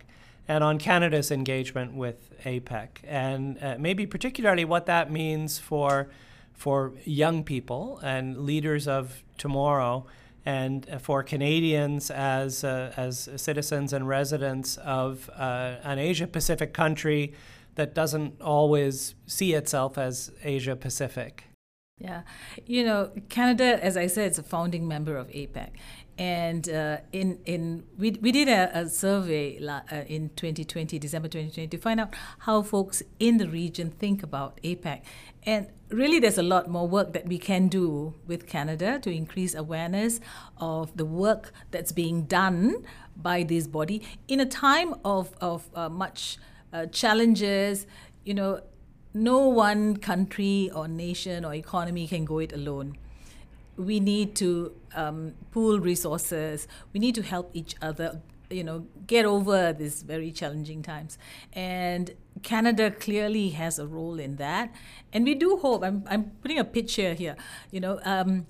and 0.46 0.62
on 0.62 0.78
Canada's 0.78 1.33
engagement 1.33 1.94
with 1.94 2.30
APEC, 2.44 2.88
and 3.02 3.59
uh, 3.61 3.76
maybe 3.80 4.07
particularly 4.07 4.64
what 4.64 4.87
that 4.87 5.11
means 5.11 5.59
for 5.59 6.09
for 6.55 6.93
young 7.05 7.45
people 7.45 8.01
and 8.03 8.38
leaders 8.38 8.88
of 8.88 9.23
tomorrow, 9.37 10.07
and 10.47 10.87
for 11.01 11.23
Canadians 11.23 12.11
as 12.11 12.64
uh, 12.64 12.93
as 12.97 13.29
citizens 13.37 13.93
and 13.93 14.09
residents 14.09 14.77
of 14.79 15.31
uh, 15.37 15.77
an 15.83 15.99
Asia 15.99 16.27
Pacific 16.27 16.73
country 16.73 17.33
that 17.75 17.95
doesn't 17.95 18.40
always 18.40 19.14
see 19.27 19.55
itself 19.55 19.99
as 19.99 20.31
Asia 20.43 20.77
Pacific. 20.77 21.45
Yeah, 21.99 22.23
you 22.67 22.85
know, 22.85 23.12
Canada, 23.29 23.79
as 23.83 23.97
I 23.97 24.09
said, 24.09 24.33
is 24.33 24.38
a 24.38 24.43
founding 24.43 24.88
member 24.88 25.17
of 25.17 25.29
APEC, 25.29 25.71
and 26.19 26.69
uh, 26.69 26.99
in 27.12 27.38
in 27.45 27.85
we, 27.97 28.11
we 28.21 28.33
did 28.33 28.49
a, 28.49 28.77
a 28.77 28.88
survey 28.88 29.64
uh, 29.64 29.81
in 30.09 30.31
2020 30.31 30.99
December 30.99 31.29
2020 31.29 31.69
to 31.69 31.79
find 31.79 32.01
out 32.01 32.12
how 32.40 32.62
folks 32.62 33.05
in 33.21 33.38
the 33.38 33.49
region 33.49 33.90
think 33.90 34.25
about 34.25 34.61
APEC, 34.64 35.03
and 35.45 35.69
really, 35.94 36.18
there's 36.18 36.38
a 36.38 36.42
lot 36.42 36.68
more 36.68 36.87
work 36.87 37.12
that 37.12 37.26
we 37.26 37.38
can 37.38 37.68
do 37.68 38.14
with 38.26 38.46
Canada 38.46 38.98
to 39.00 39.11
increase 39.11 39.54
awareness 39.54 40.20
of 40.59 40.96
the 40.96 41.04
work 41.04 41.52
that's 41.70 41.92
being 41.92 42.22
done 42.22 42.85
by 43.16 43.42
this 43.42 43.66
body 43.66 44.02
in 44.28 44.40
a 44.40 44.46
time 44.46 44.94
of, 45.04 45.35
of 45.40 45.68
uh, 45.74 45.88
much 45.88 46.38
uh, 46.72 46.87
challenges. 46.87 47.87
You 48.24 48.35
know, 48.35 48.61
no 49.12 49.48
one 49.48 49.96
country 49.96 50.70
or 50.74 50.88
nation 50.88 51.44
or 51.44 51.54
economy 51.54 52.07
can 52.07 52.24
go 52.24 52.38
it 52.40 52.52
alone. 52.52 52.96
We 53.76 54.00
need 54.00 54.35
to 54.37 54.74
um, 54.94 55.35
pool 55.50 55.80
resources. 55.80 56.68
We 56.92 57.00
need 57.00 57.14
to 57.16 57.22
help 57.22 57.50
each 57.54 57.74
other 57.80 58.20
you 58.55 58.64
know 58.64 58.87
get 59.07 59.25
over 59.25 59.73
these 59.73 60.03
very 60.03 60.31
challenging 60.31 60.83
times. 60.83 61.19
And 61.53 62.12
canada 62.43 62.90
clearly 62.90 63.51
has 63.51 63.79
a 63.79 63.87
role 63.87 64.19
in 64.19 64.37
that. 64.37 64.75
And 65.12 65.25
we 65.25 65.35
do 65.35 65.57
hope 65.57 65.85
i'm, 65.85 66.05
I'm 66.09 66.33
putting 66.43 66.59
a 66.59 66.64
picture 66.64 67.14
here 67.14 67.37
you 67.71 67.81
know 67.81 68.01
um, 68.05 68.47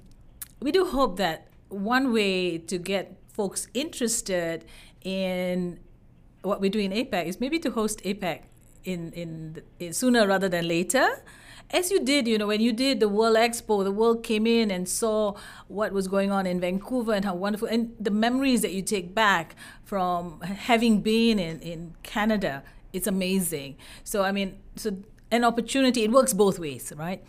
we 0.61 0.73
do 0.73 0.87
hope 0.87 1.17
that 1.19 1.49
one 1.69 2.13
way 2.13 2.59
to 2.59 2.79
get 2.79 3.17
folks 3.33 3.69
interested 3.75 4.65
in 5.03 5.79
what 6.43 6.61
we 6.61 6.69
do 6.69 6.79
in 6.79 6.93
apec 6.93 7.27
is 7.27 7.41
maybe 7.41 7.59
to 7.59 7.71
host 7.71 8.03
apec 8.05 8.43
in, 8.85 9.13
in, 9.13 9.63
in 9.79 9.93
sooner 9.93 10.27
rather 10.27 10.49
than 10.49 10.69
later 10.69 11.23
as 11.71 11.91
you 11.91 12.05
did, 12.05 12.29
you 12.29 12.39
know, 12.39 12.47
when 12.47 12.61
you 12.61 12.73
did 12.73 13.01
the 13.01 13.09
World 13.09 13.37
Expo, 13.37 13.83
the 13.83 13.93
world 13.93 14.23
came 14.23 14.47
in 14.47 14.71
and 14.71 14.89
saw 14.89 15.35
what 15.69 15.93
was 15.93 16.09
going 16.09 16.31
on 16.31 16.47
in 16.47 16.61
Vancouver 16.61 17.13
and 17.13 17.25
how 17.25 17.35
wonderful, 17.35 17.69
and 17.69 17.95
the 17.99 18.11
memories 18.11 18.63
that 18.63 18.73
you 18.73 18.83
take 18.83 19.15
back 19.15 19.57
from 19.83 20.41
having 20.41 21.01
been 21.01 21.39
in, 21.39 21.61
in 21.61 21.95
Canada, 22.03 22.63
it's 22.93 23.07
amazing. 23.07 23.77
So, 24.05 24.23
I 24.23 24.33
mean, 24.33 24.59
so 24.77 24.97
an 25.31 25.45
opportunity, 25.45 26.05
it 26.05 26.13
works 26.13 26.33
both 26.33 26.59
ways, 26.59 26.93
right? 26.97 27.25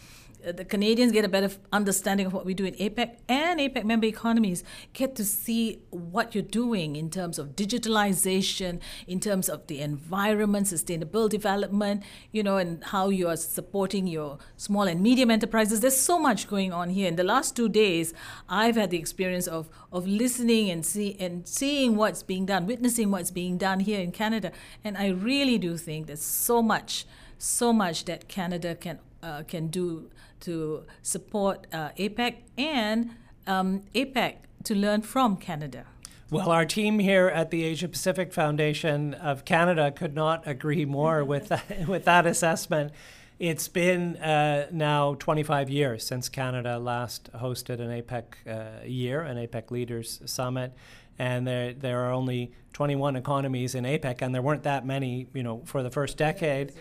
Uh, 0.46 0.52
the 0.52 0.66
Canadians 0.66 1.12
get 1.12 1.26
a 1.26 1.30
better 1.30 1.52
understanding 1.72 2.26
of 2.26 2.34
what 2.34 2.46
we 2.46 2.54
do 2.54 2.66
in 2.66 2.74
APEC, 2.76 3.18
and 3.28 3.60
APEC 3.60 3.84
member 3.84 4.08
economies 4.08 4.64
get 4.94 5.16
to 5.16 5.24
see 5.24 5.82
what 5.90 6.34
you're 6.34 6.44
doing 6.44 6.96
in 6.96 7.10
terms 7.10 7.38
of 7.38 7.56
digitalization, 7.56 8.80
in 9.08 9.20
terms 9.20 9.50
of 9.50 9.68
the 9.68 9.82
environment, 9.82 10.68
sustainable 10.68 11.28
development, 11.28 12.04
you 12.32 12.44
know, 12.44 12.58
and 12.58 12.84
how 12.86 13.10
you 13.10 13.28
are 13.28 13.38
supporting 13.38 14.08
your 14.08 14.38
small 14.58 14.84
and 14.84 15.02
medium 15.02 15.30
enterprises. 15.30 15.80
There's 15.80 15.98
so 15.98 16.20
much 16.20 16.48
going 16.48 16.74
on 16.74 16.90
here. 16.90 17.08
In 17.08 17.16
the 17.16 17.24
last 17.24 17.56
two 17.56 17.70
days, 17.70 18.14
I've 18.50 18.76
had 18.76 18.90
the 18.90 18.98
experience 18.98 19.48
of 19.48 19.70
of 19.92 20.08
listening 20.08 20.70
and 20.70 20.86
see 20.86 21.16
and 21.20 21.48
seeing 21.48 21.96
what's 21.96 22.24
being 22.24 22.46
done, 22.46 22.66
witnessing 22.68 23.12
what's 23.12 23.32
being 23.32 23.58
done 23.58 23.80
here 23.80 24.00
in 24.00 24.12
Canada, 24.12 24.52
and 24.84 24.98
I 24.98 25.10
really 25.10 25.58
do 25.58 25.78
think 25.78 26.08
there's 26.08 26.22
so 26.22 26.62
much, 26.62 27.06
so 27.38 27.72
much 27.72 28.06
that 28.06 28.28
Canada 28.28 28.76
can 28.76 29.00
uh, 29.26 29.44
can 29.44 29.68
do 29.68 30.10
to 30.42 30.84
support 31.02 31.68
uh, 31.74 31.90
APEC 31.98 32.36
and 32.58 33.10
um, 33.48 33.84
APEC 33.96 34.36
to 34.64 34.76
learn 34.76 35.02
from 35.02 35.38
Canada. 35.38 35.86
Well, 36.30 36.52
our 36.52 36.66
team 36.66 37.00
here 37.00 37.28
at 37.28 37.52
the 37.52 37.64
Asia 37.64 37.88
Pacific 37.88 38.34
Foundation 38.34 39.14
of 39.14 39.46
Canada 39.46 39.92
could 39.92 40.16
not 40.16 40.48
agree 40.48 40.86
more 40.86 41.24
with 41.34 41.50
that, 41.50 41.88
with 41.88 42.06
that 42.06 42.26
assessment. 42.26 42.92
It's 43.38 43.68
been 43.68 44.16
uh, 44.18 44.68
now 44.72 45.16
25 45.16 45.70
years 45.70 46.06
since 46.06 46.30
Canada 46.30 46.80
last 46.80 47.30
hosted 47.34 47.80
an 47.80 48.02
APEC 48.02 48.24
uh, 48.48 48.86
year, 48.86 49.22
an 49.22 49.38
APEC 49.38 49.72
Leaders 49.72 50.22
Summit, 50.26 50.74
and 51.20 51.46
there 51.46 51.74
there 51.74 52.06
are 52.06 52.14
only 52.14 52.54
21 52.74 53.18
economies 53.18 53.76
in 53.76 53.84
APEC, 53.84 54.22
and 54.22 54.34
there 54.34 54.42
weren't 54.42 54.64
that 54.64 54.86
many, 54.86 55.28
you 55.34 55.44
know, 55.44 55.62
for 55.66 55.84
the 55.84 55.92
first 55.92 56.18
decade. 56.18 56.72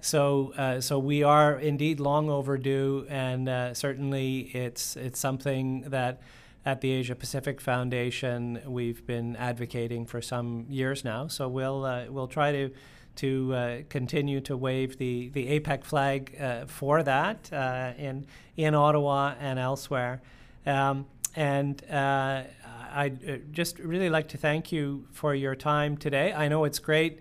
So, 0.00 0.52
uh, 0.56 0.80
so 0.80 0.98
we 0.98 1.22
are 1.22 1.58
indeed 1.58 2.00
long 2.00 2.30
overdue, 2.30 3.06
and 3.08 3.48
uh, 3.48 3.74
certainly 3.74 4.50
it's 4.54 4.96
it's 4.96 5.18
something 5.18 5.82
that 5.88 6.20
at 6.64 6.80
the 6.80 6.90
Asia 6.90 7.14
Pacific 7.14 7.60
Foundation 7.60 8.60
we've 8.66 9.06
been 9.06 9.36
advocating 9.36 10.06
for 10.06 10.20
some 10.20 10.66
years 10.68 11.04
now. 11.04 11.26
So 11.26 11.48
we'll 11.48 11.84
uh, 11.84 12.06
we'll 12.08 12.28
try 12.28 12.52
to 12.52 12.70
to 13.16 13.54
uh, 13.54 13.78
continue 13.88 14.40
to 14.42 14.56
wave 14.56 14.98
the 14.98 15.28
the 15.30 15.58
APEC 15.58 15.84
flag 15.84 16.36
uh, 16.40 16.66
for 16.66 17.02
that 17.02 17.52
uh, 17.52 17.92
in 17.98 18.26
in 18.56 18.74
Ottawa 18.74 19.34
and 19.40 19.58
elsewhere. 19.58 20.20
Um, 20.66 21.06
and 21.36 21.82
I'd 21.90 23.52
just 23.52 23.78
really 23.78 24.10
like 24.10 24.28
to 24.28 24.36
thank 24.38 24.72
you 24.72 25.06
for 25.12 25.34
your 25.34 25.54
time 25.54 25.96
today. 25.96 26.32
I 26.32 26.48
know 26.48 26.64
it's 26.64 26.78
great 26.78 27.20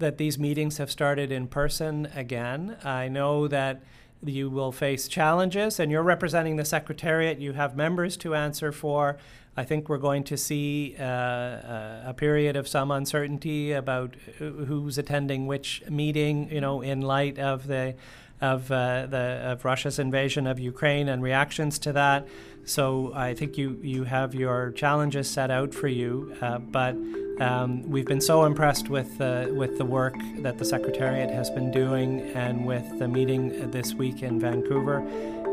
that 0.00 0.18
these 0.18 0.38
meetings 0.38 0.78
have 0.78 0.90
started 0.90 1.30
in 1.30 1.46
person 1.46 2.08
again. 2.14 2.76
I 2.84 3.08
know 3.08 3.48
that 3.48 3.80
you 4.22 4.50
will 4.50 4.72
face 4.72 5.08
challenges, 5.08 5.80
and 5.80 5.90
you're 5.90 6.02
representing 6.02 6.56
the 6.56 6.64
Secretariat. 6.64 7.38
You 7.38 7.52
have 7.52 7.76
members 7.76 8.16
to 8.18 8.34
answer 8.34 8.72
for. 8.72 9.16
I 9.56 9.64
think 9.64 9.88
we're 9.88 9.98
going 9.98 10.24
to 10.24 10.36
see 10.36 10.94
uh, 10.98 11.04
uh, 11.04 12.02
a 12.06 12.14
period 12.14 12.56
of 12.56 12.68
some 12.68 12.90
uncertainty 12.90 13.72
about 13.72 14.14
who's 14.38 14.98
attending 14.98 15.46
which 15.46 15.82
meeting, 15.88 16.50
you 16.50 16.60
know, 16.60 16.82
in 16.82 17.00
light 17.00 17.38
of 17.38 17.66
the 17.66 17.94
of 18.40 18.70
uh, 18.72 19.06
the 19.06 19.40
of 19.44 19.64
Russia's 19.64 19.98
invasion 19.98 20.46
of 20.46 20.58
Ukraine 20.58 21.08
and 21.08 21.22
reactions 21.22 21.78
to 21.80 21.92
that. 21.92 22.26
So 22.64 23.12
I 23.14 23.34
think 23.34 23.58
you 23.58 23.78
you 23.82 24.04
have 24.04 24.34
your 24.34 24.70
challenges 24.72 25.28
set 25.28 25.50
out 25.50 25.74
for 25.74 25.88
you, 25.88 26.34
uh, 26.40 26.58
but 26.58 26.96
um, 27.40 27.82
we've 27.82 28.06
been 28.06 28.20
so 28.20 28.44
impressed 28.44 28.88
with 28.88 29.20
uh, 29.20 29.46
with 29.50 29.78
the 29.78 29.84
work 29.84 30.14
that 30.38 30.58
the 30.58 30.64
Secretariat 30.64 31.30
has 31.30 31.50
been 31.50 31.70
doing 31.70 32.20
and 32.34 32.66
with 32.66 32.98
the 32.98 33.08
meeting 33.08 33.70
this 33.70 33.94
week 33.94 34.22
in 34.22 34.38
Vancouver. 34.38 34.98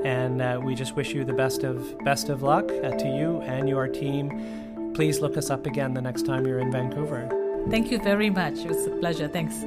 And 0.06 0.42
uh, 0.42 0.60
we 0.64 0.76
just 0.76 0.96
wish 0.96 1.14
you 1.14 1.24
the 1.26 1.34
best 1.34 1.64
of 1.64 1.98
best 2.04 2.30
of 2.30 2.44
luck 2.44 2.70
uh, 2.70 2.92
to 2.92 3.08
you 3.08 3.42
and 3.42 3.68
your 3.68 3.88
team. 3.88 4.94
Please 4.94 5.20
look 5.20 5.38
us 5.38 5.50
up 5.50 5.66
again 5.66 5.94
the 5.94 6.02
next 6.02 6.26
time 6.26 6.46
you're 6.46 6.60
in 6.60 6.72
Vancouver. 6.72 7.30
Thank 7.70 7.92
you 7.92 8.00
very 8.00 8.30
much. 8.30 8.60
It 8.60 8.68
was 8.68 8.86
a 8.86 8.92
pleasure. 8.92 9.28
Thanks. 9.28 9.64